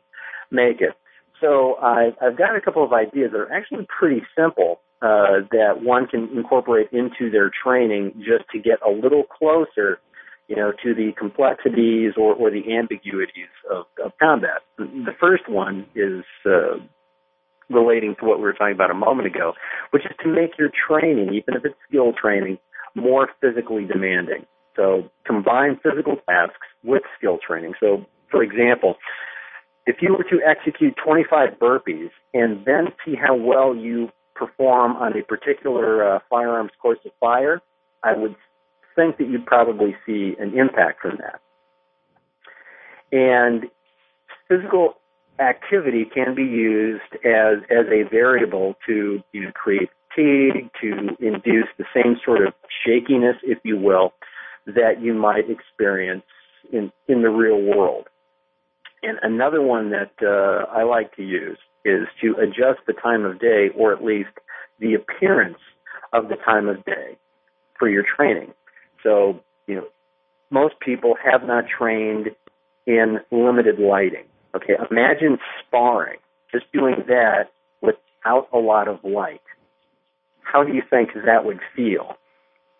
make 0.50 0.80
it. 0.80 0.94
So, 1.40 1.76
I, 1.80 2.10
I've 2.20 2.36
got 2.36 2.56
a 2.56 2.60
couple 2.60 2.84
of 2.84 2.92
ideas 2.92 3.30
that 3.32 3.38
are 3.38 3.52
actually 3.52 3.86
pretty 3.98 4.22
simple 4.36 4.80
uh, 5.02 5.44
that 5.52 5.82
one 5.82 6.06
can 6.06 6.28
incorporate 6.36 6.88
into 6.92 7.30
their 7.30 7.50
training 7.50 8.12
just 8.18 8.48
to 8.52 8.58
get 8.58 8.78
a 8.86 8.90
little 8.90 9.24
closer 9.24 10.00
you 10.48 10.56
know, 10.56 10.72
to 10.82 10.94
the 10.94 11.12
complexities 11.18 12.12
or, 12.16 12.34
or 12.34 12.50
the 12.50 12.76
ambiguities 12.76 13.50
of, 13.70 13.86
of 14.04 14.12
combat. 14.20 14.62
The 14.78 15.14
first 15.20 15.48
one 15.48 15.86
is 15.94 16.24
uh, 16.44 16.78
relating 17.68 18.14
to 18.20 18.26
what 18.26 18.38
we 18.38 18.44
were 18.44 18.52
talking 18.52 18.74
about 18.74 18.90
a 18.90 18.94
moment 18.94 19.26
ago, 19.26 19.54
which 19.90 20.04
is 20.04 20.12
to 20.22 20.28
make 20.28 20.58
your 20.58 20.70
training, 20.70 21.34
even 21.34 21.54
if 21.54 21.64
it's 21.64 21.74
skill 21.88 22.12
training, 22.12 22.58
more 22.94 23.28
physically 23.40 23.84
demanding. 23.84 24.46
So 24.76 25.10
combine 25.26 25.80
physical 25.82 26.16
tasks 26.28 26.66
with 26.84 27.02
skill 27.18 27.38
training. 27.44 27.74
So, 27.80 28.04
for 28.30 28.42
example, 28.42 28.96
if 29.86 29.96
you 30.00 30.12
were 30.12 30.24
to 30.24 30.40
execute 30.46 30.94
25 31.04 31.58
burpees 31.60 32.10
and 32.34 32.64
then 32.64 32.88
see 33.04 33.14
how 33.14 33.34
well 33.34 33.74
you 33.74 34.10
perform 34.34 34.96
on 34.96 35.16
a 35.16 35.22
particular 35.22 36.16
uh, 36.16 36.18
firearms 36.28 36.72
course 36.80 36.98
of 37.04 37.12
fire, 37.18 37.62
I 38.04 38.16
would 38.16 38.36
think 38.96 39.18
that 39.18 39.28
you'd 39.28 39.46
probably 39.46 39.94
see 40.04 40.34
an 40.40 40.58
impact 40.58 41.00
from 41.00 41.18
that. 41.18 41.40
And 43.12 43.66
physical 44.48 44.94
activity 45.38 46.06
can 46.12 46.34
be 46.34 46.42
used 46.42 47.14
as 47.24 47.58
as 47.70 47.86
a 47.92 48.08
variable 48.10 48.74
to 48.86 49.22
you 49.32 49.42
know 49.42 49.52
create 49.52 49.90
fatigue, 50.16 50.70
to 50.80 51.16
induce 51.20 51.68
the 51.78 51.84
same 51.94 52.16
sort 52.24 52.46
of 52.46 52.54
shakiness, 52.84 53.36
if 53.42 53.58
you 53.64 53.78
will, 53.78 54.14
that 54.66 55.00
you 55.00 55.14
might 55.14 55.44
experience 55.50 56.24
in 56.72 56.90
in 57.08 57.22
the 57.22 57.30
real 57.30 57.60
world. 57.60 58.06
And 59.02 59.18
another 59.22 59.62
one 59.62 59.90
that 59.90 60.12
uh, 60.22 60.70
I 60.72 60.82
like 60.82 61.14
to 61.16 61.22
use 61.22 61.58
is 61.84 62.06
to 62.20 62.34
adjust 62.40 62.80
the 62.86 62.94
time 62.94 63.24
of 63.24 63.38
day, 63.38 63.68
or 63.76 63.92
at 63.92 64.02
least 64.02 64.30
the 64.80 64.94
appearance 64.94 65.58
of 66.12 66.28
the 66.28 66.36
time 66.36 66.68
of 66.68 66.84
day 66.84 67.16
for 67.78 67.88
your 67.88 68.04
training. 68.16 68.52
So, 69.06 69.38
you 69.68 69.76
know, 69.76 69.86
most 70.50 70.74
people 70.80 71.14
have 71.24 71.46
not 71.46 71.64
trained 71.68 72.30
in 72.86 73.18
limited 73.30 73.78
lighting. 73.78 74.24
Okay, 74.54 74.74
imagine 74.90 75.38
sparring, 75.60 76.18
just 76.50 76.64
doing 76.72 76.96
that 77.06 77.44
without 77.82 78.48
a 78.52 78.58
lot 78.58 78.88
of 78.88 78.98
light. 79.04 79.40
How 80.40 80.64
do 80.64 80.72
you 80.72 80.82
think 80.88 81.10
that 81.14 81.44
would 81.44 81.60
feel? 81.76 82.14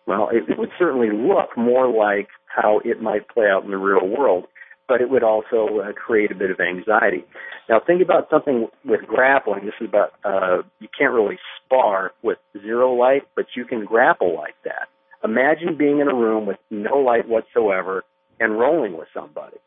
Well, 0.05 0.29
it, 0.31 0.57
would 0.57 0.69
certainly 0.77 1.09
look 1.11 1.55
more 1.55 1.87
like 1.87 2.27
how 2.45 2.81
it 2.83 3.01
might 3.01 3.29
play 3.29 3.45
out 3.45 3.63
in 3.63 3.71
the 3.71 3.77
real 3.77 4.07
world, 4.07 4.45
but 4.87 4.99
it 5.01 5.09
would 5.09 5.23
also 5.23 5.79
uh, 5.83 5.93
create 5.93 6.31
a 6.31 6.35
bit 6.35 6.51
of 6.51 6.59
anxiety. 6.59 7.23
Now, 7.69 7.79
think 7.85 8.01
about 8.01 8.27
something 8.29 8.67
with 8.83 9.01
grappling. 9.01 9.65
This 9.65 9.73
is 9.79 9.87
about 9.87 10.11
uh, 10.25 10.63
you 10.79 10.87
can't 10.97 11.13
really 11.13 11.37
spar 11.63 12.11
with 12.21 12.37
zero 12.61 12.93
light, 12.93 13.23
but 13.35 13.45
you 13.55 13.65
can 13.65 13.85
grapple 13.85 14.35
like 14.35 14.55
that. 14.63 14.87
Imagine 15.27 15.77
being 15.77 15.99
in 15.99 16.07
a 16.07 16.15
room 16.15 16.45
with 16.45 16.57
no 16.69 16.97
light 16.97 17.27
whatsoever 17.27 18.03
and 18.39 18.57
rolling 18.57 18.97
with 18.97 19.07
somebody. 19.13 19.57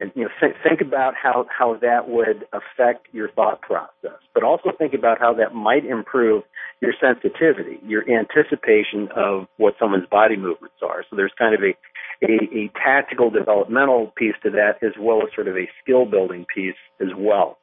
And 0.00 0.10
you 0.14 0.24
know, 0.24 0.30
think, 0.40 0.54
think 0.62 0.80
about 0.80 1.14
how 1.14 1.46
how 1.56 1.76
that 1.82 2.08
would 2.08 2.46
affect 2.52 3.06
your 3.12 3.30
thought 3.30 3.60
process, 3.60 4.18
but 4.32 4.42
also 4.42 4.70
think 4.76 4.94
about 4.94 5.18
how 5.18 5.34
that 5.34 5.54
might 5.54 5.84
improve 5.84 6.42
your 6.80 6.94
sensitivity, 6.98 7.78
your 7.86 8.02
anticipation 8.10 9.08
of 9.14 9.46
what 9.58 9.74
someone's 9.78 10.08
body 10.10 10.36
movements 10.36 10.76
are. 10.82 11.04
So 11.08 11.16
there's 11.16 11.32
kind 11.38 11.54
of 11.54 11.60
a 11.60 11.74
a, 12.22 12.32
a 12.56 12.70
tactical 12.82 13.30
developmental 13.30 14.12
piece 14.16 14.34
to 14.42 14.50
that, 14.50 14.82
as 14.82 14.92
well 14.98 15.22
as 15.22 15.34
sort 15.34 15.48
of 15.48 15.56
a 15.56 15.68
skill 15.82 16.06
building 16.06 16.46
piece 16.54 16.80
as 17.00 17.08
well. 17.16 17.58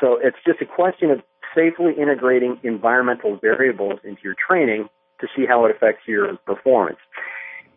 So 0.00 0.18
it's 0.20 0.36
just 0.44 0.60
a 0.60 0.66
question 0.66 1.10
of 1.10 1.20
safely 1.54 1.92
integrating 2.00 2.58
environmental 2.64 3.38
variables 3.40 4.00
into 4.02 4.20
your 4.24 4.34
training 4.34 4.88
to 5.22 5.28
see 5.34 5.46
how 5.46 5.64
it 5.64 5.74
affects 5.74 6.02
your 6.06 6.36
performance. 6.44 6.98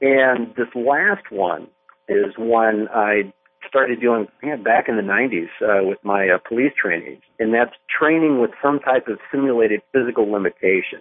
And 0.01 0.53
this 0.55 0.67
last 0.75 1.31
one 1.31 1.67
is 2.09 2.33
one 2.37 2.89
I 2.93 3.33
started 3.67 4.01
doing 4.01 4.27
yeah, 4.43 4.57
back 4.57 4.87
in 4.87 4.97
the 4.97 5.01
90s 5.01 5.47
uh, 5.61 5.85
with 5.85 5.97
my 6.03 6.29
uh, 6.29 6.37
police 6.47 6.73
trainees, 6.79 7.21
and 7.39 7.53
that's 7.53 7.71
training 7.87 8.39
with 8.39 8.51
some 8.61 8.79
type 8.79 9.07
of 9.07 9.17
simulated 9.31 9.81
physical 9.93 10.29
limitation. 10.31 10.99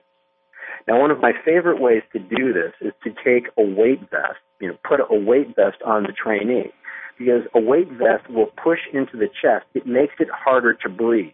Now, 0.86 1.00
one 1.00 1.10
of 1.10 1.20
my 1.20 1.32
favorite 1.44 1.80
ways 1.80 2.02
to 2.12 2.18
do 2.18 2.52
this 2.52 2.72
is 2.80 2.92
to 3.04 3.10
take 3.24 3.48
a 3.58 3.62
weight 3.62 4.00
vest, 4.10 4.40
you 4.60 4.68
know, 4.68 4.76
put 4.86 5.00
a 5.00 5.18
weight 5.18 5.56
vest 5.56 5.78
on 5.84 6.02
the 6.04 6.12
trainee, 6.12 6.72
because 7.18 7.42
a 7.54 7.60
weight 7.60 7.88
vest 7.90 8.28
will 8.28 8.48
push 8.62 8.80
into 8.92 9.16
the 9.16 9.28
chest. 9.28 9.66
It 9.74 9.86
makes 9.86 10.14
it 10.18 10.28
harder 10.30 10.74
to 10.74 10.88
breathe. 10.88 11.32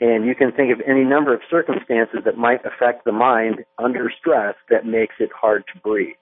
And 0.00 0.24
you 0.24 0.34
can 0.34 0.50
think 0.52 0.72
of 0.72 0.80
any 0.86 1.04
number 1.04 1.34
of 1.34 1.40
circumstances 1.50 2.20
that 2.24 2.38
might 2.38 2.60
affect 2.64 3.04
the 3.04 3.12
mind 3.12 3.64
under 3.78 4.10
stress 4.18 4.54
that 4.70 4.86
makes 4.86 5.14
it 5.20 5.30
hard 5.38 5.64
to 5.74 5.80
breathe. 5.80 6.16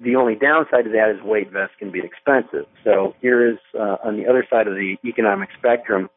The 0.00 0.16
only 0.16 0.34
downside 0.34 0.84
to 0.84 0.90
that 0.90 1.10
is 1.10 1.22
weight 1.24 1.52
vests 1.52 1.74
can 1.78 1.90
be 1.90 2.00
expensive. 2.00 2.66
So 2.84 3.14
here 3.20 3.48
is 3.48 3.58
uh, 3.74 3.96
on 4.04 4.16
the 4.16 4.28
other 4.28 4.46
side 4.50 4.66
of 4.66 4.74
the 4.74 4.96
economic 5.04 5.48
spectrum, 5.58 6.08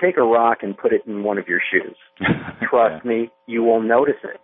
take 0.00 0.16
a 0.16 0.22
rock 0.22 0.58
and 0.62 0.76
put 0.76 0.92
it 0.92 1.02
in 1.06 1.22
one 1.22 1.38
of 1.38 1.48
your 1.48 1.60
shoes. 1.72 1.96
Trust 2.70 3.04
me, 3.04 3.30
you 3.46 3.62
will 3.62 3.80
notice 3.80 4.20
it. 4.22 4.40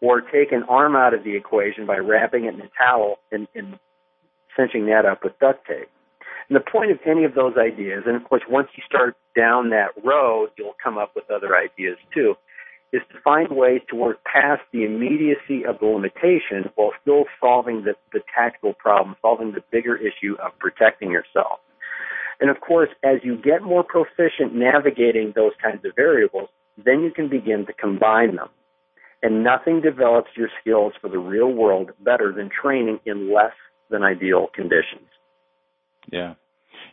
Or 0.00 0.20
take 0.20 0.50
an 0.50 0.64
arm 0.68 0.96
out 0.96 1.14
of 1.14 1.22
the 1.22 1.36
equation 1.36 1.86
by 1.86 1.98
wrapping 1.98 2.44
it 2.46 2.54
in 2.54 2.60
a 2.60 2.70
towel 2.76 3.16
and, 3.30 3.46
and 3.54 3.78
cinching 4.56 4.86
that 4.86 5.06
up 5.06 5.22
with 5.22 5.38
duct 5.38 5.64
tape. 5.66 5.88
And 6.52 6.60
the 6.60 6.70
point 6.70 6.90
of 6.90 6.98
any 7.06 7.24
of 7.24 7.34
those 7.34 7.54
ideas, 7.56 8.02
and 8.04 8.14
of 8.14 8.28
course, 8.28 8.42
once 8.46 8.68
you 8.76 8.82
start 8.86 9.16
down 9.34 9.70
that 9.70 9.92
road, 10.04 10.50
you'll 10.58 10.76
come 10.84 10.98
up 10.98 11.12
with 11.14 11.24
other 11.30 11.56
ideas 11.56 11.96
too, 12.12 12.34
is 12.92 13.00
to 13.10 13.18
find 13.24 13.56
ways 13.56 13.80
to 13.88 13.96
work 13.96 14.18
past 14.30 14.60
the 14.70 14.84
immediacy 14.84 15.64
of 15.66 15.78
the 15.80 15.86
limitation 15.86 16.70
while 16.74 16.90
still 17.00 17.24
solving 17.40 17.84
the, 17.84 17.94
the 18.12 18.20
tactical 18.36 18.74
problem, 18.74 19.16
solving 19.22 19.52
the 19.52 19.62
bigger 19.72 19.96
issue 19.96 20.36
of 20.44 20.52
protecting 20.58 21.10
yourself. 21.10 21.58
And 22.38 22.50
of 22.50 22.60
course, 22.60 22.90
as 23.02 23.20
you 23.22 23.38
get 23.38 23.62
more 23.62 23.82
proficient 23.82 24.54
navigating 24.54 25.32
those 25.34 25.52
kinds 25.62 25.86
of 25.86 25.92
variables, 25.96 26.50
then 26.76 27.00
you 27.00 27.12
can 27.12 27.30
begin 27.30 27.64
to 27.64 27.72
combine 27.72 28.36
them. 28.36 28.50
And 29.22 29.42
nothing 29.42 29.80
develops 29.80 30.32
your 30.36 30.50
skills 30.60 30.92
for 31.00 31.08
the 31.08 31.18
real 31.18 31.50
world 31.50 31.92
better 32.04 32.30
than 32.30 32.50
training 32.50 33.00
in 33.06 33.32
less 33.32 33.54
than 33.88 34.02
ideal 34.02 34.48
conditions. 34.54 35.08
Yeah. 36.10 36.34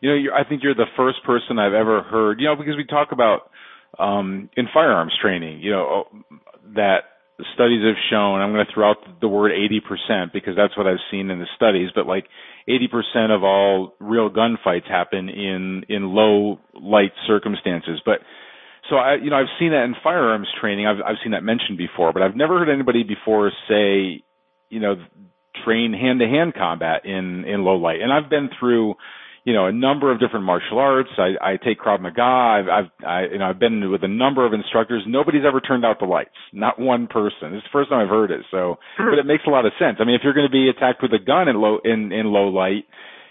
You 0.02 0.10
know, 0.10 0.32
I 0.38 0.47
think 0.47 0.64
you're 0.64 0.76
the 0.76 0.86
first 0.95 1.24
person 1.26 1.60
I've 1.60 1.74
ever 1.74 2.02
heard, 2.04 2.39
you 2.39 2.47
know, 2.47 2.56
because 2.56 2.76
we 2.78 2.86
talk 2.86 3.10
about 3.12 3.50
um, 3.97 4.50
in 4.56 4.68
firearms 4.74 5.14
training, 5.22 5.60
you 5.62 5.72
know, 5.72 6.06
that 6.76 7.00
studies 7.54 7.84
have 7.86 7.95
shown, 8.10 8.41
I'm 8.41 8.52
going 8.52 8.66
to 8.66 8.74
throw 8.74 8.89
out 8.89 8.97
the 9.22 9.28
word 9.28 9.52
80% 9.52 10.34
because 10.34 10.56
that's 10.56 10.78
what 10.78 10.88
I've 10.88 11.04
seen 11.10 11.30
in 11.30 11.39
the 11.39 11.47
studies, 11.56 11.89
but 11.95 12.06
like 12.06 12.26
80% 12.68 13.36
of 13.36 13.43
all 13.43 13.93
real 14.00 14.30
gunfights 14.30 14.88
happen 14.88 15.30
in, 15.30 15.84
in 15.89 16.14
low 16.14 16.60
light 16.74 17.12
circumstances. 17.28 18.02
But 18.06 18.20
so 18.89 18.97
I, 18.97 19.16
you 19.16 19.30
know, 19.30 19.38
I've 19.38 19.54
seen 19.60 19.72
that 19.72 19.84
in 19.84 19.95
firearms 20.04 20.47
training. 20.60 20.88
I've, 20.88 20.97
I've 21.06 21.18
seen 21.24 21.32
that 21.32 21.43
mentioned 21.43 21.78
before, 21.78 22.12
but 22.12 22.22
I've 22.22 22.36
never 22.36 22.60
heard 22.60 22.70
anybody 22.70 23.04
before 23.04 23.52
say, 23.68 24.24
you 24.70 24.80
know, 24.80 24.95
train 25.66 25.93
hand 25.93 26.20
to 26.20 26.26
hand 26.26 26.54
combat 26.56 27.06
in, 27.06 27.45
in 27.45 27.64
low 27.64 27.76
light. 27.76 28.02
And 28.02 28.12
I've 28.12 28.30
been 28.30 28.50
through, 28.60 28.95
you 29.50 29.56
know, 29.56 29.66
a 29.66 29.72
number 29.72 30.12
of 30.12 30.20
different 30.20 30.45
martial 30.45 30.78
arts. 30.78 31.10
I, 31.18 31.34
I 31.41 31.58
take 31.58 31.80
Krav 31.80 32.02
Maga. 32.02 32.22
I've, 32.22 32.70
I've, 32.70 32.91
I, 33.04 33.22
you 33.34 33.39
know, 33.39 33.50
I've 33.50 33.58
been 33.58 33.89
with 33.89 34.04
a 34.04 34.08
number 34.08 34.45
of 34.45 34.54
instructors. 34.54 35.02
Nobody's 35.08 35.41
ever 35.43 35.60
turned 35.60 35.84
out 35.84 35.97
the 36.00 36.06
lights. 36.06 36.38
Not 36.54 36.80
one 36.80 37.08
person. 37.08 37.56
It's 37.56 37.64
the 37.64 37.74
first 37.74 37.89
time 37.89 38.00
I've 38.04 38.10
heard 38.10 38.30
it. 38.30 38.41
So, 38.52 38.78
hmm. 38.95 39.10
but 39.10 39.18
it 39.18 39.26
makes 39.26 39.41
a 39.47 39.50
lot 39.50 39.66
of 39.66 39.72
sense. 39.80 39.97
I 40.00 40.04
mean, 40.04 40.14
if 40.14 40.22
you're 40.24 40.36
going 40.36 40.45
to 40.45 40.52
be 40.52 40.70
attacked 40.70 41.02
with 41.02 41.14
a 41.14 41.26
gun 41.26 41.47
in 41.47 41.56
low, 41.56 41.80
in, 41.84 42.12
in 42.12 42.28
low 42.28 42.50
light, 42.50 42.86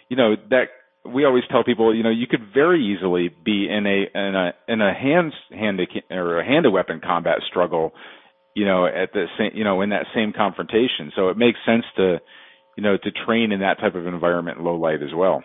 you 0.09 0.17
know, 0.17 0.35
that, 0.51 0.75
we 1.07 1.25
always 1.25 1.45
tell 1.49 1.63
people, 1.63 1.95
you 1.95 2.03
know, 2.03 2.11
you 2.11 2.27
could 2.27 2.53
very 2.53 2.85
easily 2.85 3.31
be 3.45 3.69
in 3.71 3.87
a, 3.87 4.19
in 4.19 4.35
a, 4.35 4.53
in 4.67 4.81
a 4.81 4.93
hands, 4.93 5.33
hand 5.53 5.79
to, 5.79 6.15
or 6.15 6.41
a 6.41 6.45
hand 6.45 6.65
to 6.65 6.71
weapon 6.73 7.01
combat 7.01 7.39
struggle, 7.49 7.93
you 8.55 8.67
know, 8.67 8.87
at 8.87 9.13
the 9.13 9.27
same, 9.39 9.53
you 9.55 9.63
know, 9.63 9.81
in 9.83 9.91
that 9.91 10.07
same 10.13 10.33
confrontation. 10.37 11.13
So 11.15 11.29
it 11.29 11.39
makes 11.39 11.59
sense 11.65 11.85
to, 11.97 12.19
you 12.77 12.83
know, 12.83 12.97
to 12.97 13.11
train 13.25 13.53
in 13.53 13.61
that 13.61 13.79
type 13.79 13.95
of 13.95 14.07
environment 14.07 14.59
in 14.59 14.65
low 14.65 14.75
light 14.75 15.03
as 15.03 15.15
well. 15.15 15.45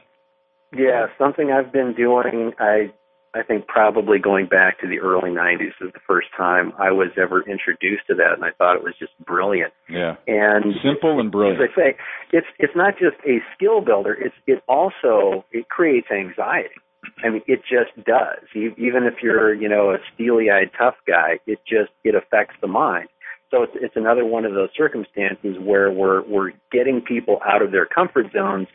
Yeah, 0.76 1.08
something 1.18 1.52
I've 1.52 1.72
been 1.72 1.94
doing. 1.94 2.54
I 2.60 2.92
I 3.36 3.42
think 3.42 3.66
probably 3.68 4.20
going 4.20 4.46
back 4.46 4.80
to 4.82 4.88
the 4.88 5.00
early 5.00 5.32
90s 5.32 5.74
is 5.82 5.92
the 5.94 6.00
first 6.08 6.28
time 6.38 6.72
I 6.78 6.92
was 6.92 7.10
ever 7.18 7.42
introduced 7.42 8.06
to 8.08 8.16
that, 8.16 8.34
and 8.36 8.46
I 8.46 8.52
thought 8.52 8.76
it 8.76 8.84
was 8.84 8.94
just 9.00 9.14
brilliant. 9.26 9.74
Yeah, 9.90 10.16
and 10.28 10.74
simple 10.84 11.20
and 11.20 11.32
brilliant. 11.32 11.62
As 11.62 11.70
I 11.74 11.76
say, 11.76 11.98
it's 12.32 12.48
it's 12.60 12.76
not 12.76 12.94
just 12.94 13.18
a 13.26 13.40
skill 13.56 13.82
builder. 13.82 14.14
It's 14.14 14.36
it 14.46 14.62
also 14.68 15.46
it 15.52 15.70
creates 15.70 16.08
anxiety. 16.12 16.76
I 17.24 17.30
mean, 17.30 17.42
it 17.48 17.62
just 17.62 17.96
does. 18.06 18.46
Even 18.56 19.04
if 19.04 19.16
you're 19.22 19.54
you 19.54 19.68
know 19.68 19.92
a 19.92 19.98
steely-eyed 20.14 20.72
tough 20.78 20.96
guy, 21.08 21.40
it 21.48 21.60
just 21.68 21.92
it 22.04 22.16
affects 22.16 22.56
the 22.62 22.68
mind. 22.68 23.10
So 23.50 23.64
it's 23.64 23.74
it's 23.76 23.96
another 23.96 24.26
one 24.26 24.46
of 24.46 24.54
those 24.54 24.70
circumstances 24.78 25.58
where 25.60 25.92
we're 25.92 26.22
we're 26.24 26.52
getting 26.72 27.02
people 27.02 27.40
out 27.46 27.62
of 27.62 27.72
their 27.72 27.86
comfort 27.86 28.28
zones 28.32 28.68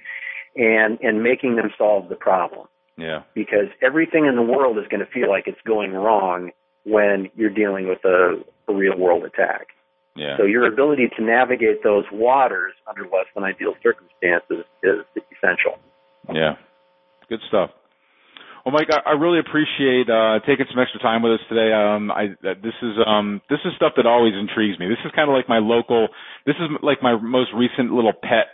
and 0.59 0.98
and 1.00 1.22
making 1.22 1.56
them 1.56 1.70
solve 1.78 2.11
the 2.11 2.16
problem. 2.16 2.66
Yeah. 2.98 3.22
Because 3.34 3.70
everything 3.80 4.26
in 4.26 4.34
the 4.34 4.42
world 4.42 4.76
is 4.76 4.84
going 4.90 5.00
to 5.00 5.11
feel 5.11 5.30
like 5.30 5.44
it's 5.46 5.61
going 5.64 5.92
wrong 5.92 6.50
when 6.84 7.30
you're 7.36 7.54
dealing 7.54 7.88
with 7.88 8.04
a, 8.04 8.42
a 8.68 8.74
real 8.74 8.98
world 8.98 9.24
attack. 9.24 9.68
Yeah. 10.16 10.36
So 10.36 10.44
your 10.44 10.66
ability 10.66 11.09
to 11.16 11.24
navigate 11.24 11.84
those 11.84 12.04
waters 12.12 12.74
under 12.88 13.04
less 13.04 13.30
than 13.34 13.44
ideal 13.44 13.74
circumstances 13.82 14.66
is 14.82 15.06
essential. 15.14 15.78
Yeah. 16.34 16.56
Good 17.28 17.40
stuff. 17.46 17.70
Well, 18.66 18.72
Mike, 18.72 18.88
I, 18.90 19.11
I 19.11 19.12
really 19.14 19.38
appreciate 19.38 20.11
uh, 20.11 20.40
taking 20.44 20.66
some 20.68 20.82
extra 20.82 21.00
time 21.00 21.22
with 21.22 21.38
us 21.38 21.44
today. 21.48 21.72
Um, 21.72 22.11
I 22.11 22.34
this 22.42 22.74
is 22.82 22.98
um, 23.06 23.40
this 23.48 23.61
is 23.64 23.72
stuff 23.76 23.92
that 23.96 24.06
always 24.06 24.34
intrigues 24.34 24.78
me. 24.78 24.88
This 24.88 24.98
is 25.06 25.12
kind 25.14 25.30
of 25.30 25.34
like 25.34 25.48
my 25.48 25.59
local. 25.59 26.09
This 26.44 26.56
is 26.56 26.68
like 26.82 26.98
my 27.00 27.16
most 27.16 27.50
recent 27.54 27.92
little 27.92 28.12
pet 28.12 28.52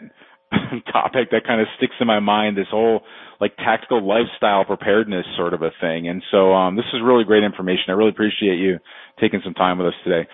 topic 0.92 1.30
that 1.30 1.46
kind 1.46 1.60
of 1.60 1.66
sticks 1.76 1.94
in 2.00 2.06
my 2.06 2.20
mind. 2.20 2.56
This 2.56 2.66
whole 2.70 3.02
like 3.40 3.56
tactical 3.56 4.06
lifestyle 4.06 4.64
preparedness 4.64 5.26
sort 5.36 5.54
of 5.54 5.62
a 5.62 5.70
thing. 5.80 6.08
And 6.08 6.22
so 6.30 6.52
um, 6.52 6.76
this 6.76 6.86
is 6.92 7.00
really 7.04 7.24
great 7.24 7.44
information. 7.44 7.84
I 7.88 7.92
really 7.92 8.10
appreciate 8.10 8.58
you 8.58 8.78
taking 9.20 9.40
some 9.44 9.54
time 9.54 9.78
with 9.78 9.88
us 9.88 9.94
today. 10.04 10.28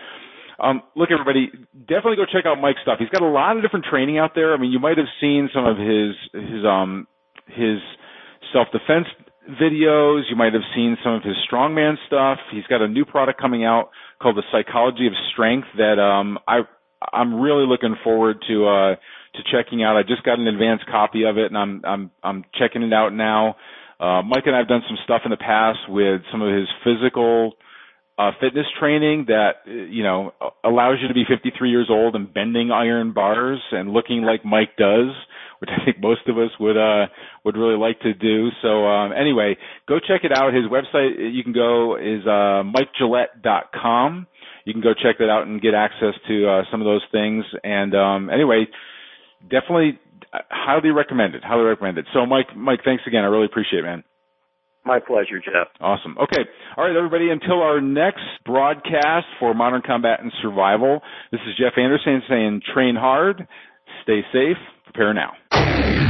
Um, 0.63 0.83
look, 0.95 1.09
everybody, 1.11 1.51
definitely 1.89 2.17
go 2.17 2.27
check 2.31 2.45
out 2.45 2.61
Mike's 2.61 2.81
stuff. 2.83 2.99
He's 2.99 3.09
got 3.09 3.23
a 3.23 3.29
lot 3.29 3.57
of 3.57 3.63
different 3.63 3.87
training 3.89 4.19
out 4.19 4.33
there. 4.35 4.53
I 4.53 4.59
mean, 4.59 4.71
you 4.71 4.79
might 4.79 4.99
have 4.99 5.09
seen 5.21 5.49
some 5.55 5.65
of 5.65 5.79
his 5.79 6.15
his 6.33 6.65
um 6.69 7.07
his 7.47 7.81
self 8.53 8.69
defense 8.71 9.07
videos. 9.61 10.29
You 10.29 10.37
might 10.37 10.53
have 10.53 10.63
seen 10.75 10.97
some 11.03 11.15
of 11.15 11.23
his 11.23 11.37
strongman 11.51 11.95
stuff. 12.07 12.39
He's 12.53 12.67
got 12.69 12.83
a 12.83 12.89
new 12.89 13.05
product 13.05 13.41
coming 13.41 13.65
out 13.65 13.91
called 14.21 14.37
the 14.37 14.43
Psychology 14.53 15.07
of 15.07 15.15
Strength 15.33 15.69
that 15.79 15.99
um 15.99 16.39
I 16.47 16.61
I'm 17.13 17.41
really 17.41 17.67
looking 17.67 17.97
forward 18.05 18.37
to 18.49 18.67
uh 18.69 18.97
to 19.35 19.43
checking 19.51 19.83
out. 19.83 19.97
I 19.97 20.03
just 20.03 20.23
got 20.25 20.39
an 20.39 20.47
advanced 20.47 20.87
copy 20.87 21.25
of 21.25 21.39
it, 21.39 21.47
and 21.47 21.59
I'm 21.59 21.83
I'm 21.85 22.11
I'm 22.23 22.45
checking 22.59 22.83
it 22.83 22.93
out 22.93 23.13
now. 23.13 23.57
Uh, 23.99 24.23
Mike 24.23 24.45
and 24.47 24.55
I 24.55 24.59
have 24.59 24.69
done 24.69 24.83
some 24.89 24.97
stuff 25.05 25.23
in 25.25 25.31
the 25.31 25.37
past 25.37 25.79
with 25.89 26.23
some 26.33 26.41
of 26.41 26.55
his 26.57 26.67
physical 26.83 27.53
uh, 28.21 28.33
fitness 28.41 28.67
training 28.79 29.27
that 29.29 29.65
you 29.67 30.03
know 30.03 30.33
allows 30.65 30.99
you 31.01 31.09
to 31.09 31.15
be 31.15 31.25
53 31.29 31.71
years 31.71 31.89
old 31.91 32.15
and 32.15 32.33
bending 32.33 32.71
iron 32.71 33.13
bars 33.13 33.61
and 33.73 33.93
looking 33.93 34.23
like 34.23 34.45
Mike 34.45 34.77
does, 34.77 35.09
which 35.61 35.71
I 35.71 35.85
think 35.85 36.01
most 36.01 36.29
of 36.29 36.37
us 36.37 36.51
would 36.61 36.77
uh, 36.77 37.07
would 37.45 37.57
really 37.57 37.79
like 37.79 38.01
to 38.01 38.13
do. 38.13 38.49
So 38.63 38.87
um, 38.87 39.13
anyway, 39.13 39.57
go 39.89 39.99
check 39.99 40.25
it 40.25 40.33
out. 40.37 40.53
His 40.53 40.65
website 40.65 41.33
you 41.33 41.43
can 41.43 41.53
go 41.53 41.97
is 41.97 42.27
uh, 42.27 42.63
MikeGillette.com. 42.65 44.27
You 44.65 44.75
can 44.75 44.83
go 44.83 44.93
check 44.93 45.19
that 45.19 45.31
out 45.31 45.47
and 45.47 45.61
get 45.61 45.75
access 45.75 46.15
to 46.29 46.49
uh, 46.49 46.63
some 46.71 46.83
of 46.83 46.85
those 46.85 47.05
things. 47.11 47.45
And 47.65 47.95
um, 47.95 48.29
anyway, 48.31 48.67
definitely 49.43 49.99
uh, 50.33 50.39
highly 50.51 50.91
recommended. 50.91 51.43
Highly 51.43 51.65
recommended. 51.65 52.07
So, 52.13 52.27
Mike, 52.27 52.57
Mike, 52.57 52.81
thanks 52.85 53.03
again. 53.07 53.25
I 53.25 53.29
really 53.29 53.47
appreciate 53.47 53.81
it, 53.81 53.85
man. 53.85 54.05
My 54.85 54.99
pleasure, 54.99 55.39
Jeff. 55.45 55.69
Awesome. 55.81 56.17
Okay. 56.19 56.43
All 56.77 56.85
right, 56.85 56.97
everybody. 56.97 57.31
Until 57.31 57.63
our 57.63 57.81
next 57.81 58.25
broadcast 58.47 59.27
for 59.39 59.53
Modern 59.53 59.83
Combat 59.87 60.21
and 60.21 60.33
Survival, 60.41 61.01
this 61.31 61.41
is 61.47 61.55
Jeff 61.59 61.77
Anderson 61.77 62.23
saying 62.29 62.63
train 62.75 62.97
hard, 62.97 63.47
stay 64.03 64.21
safe, 64.33 64.57
prepare 64.87 65.13
now. 65.13 66.10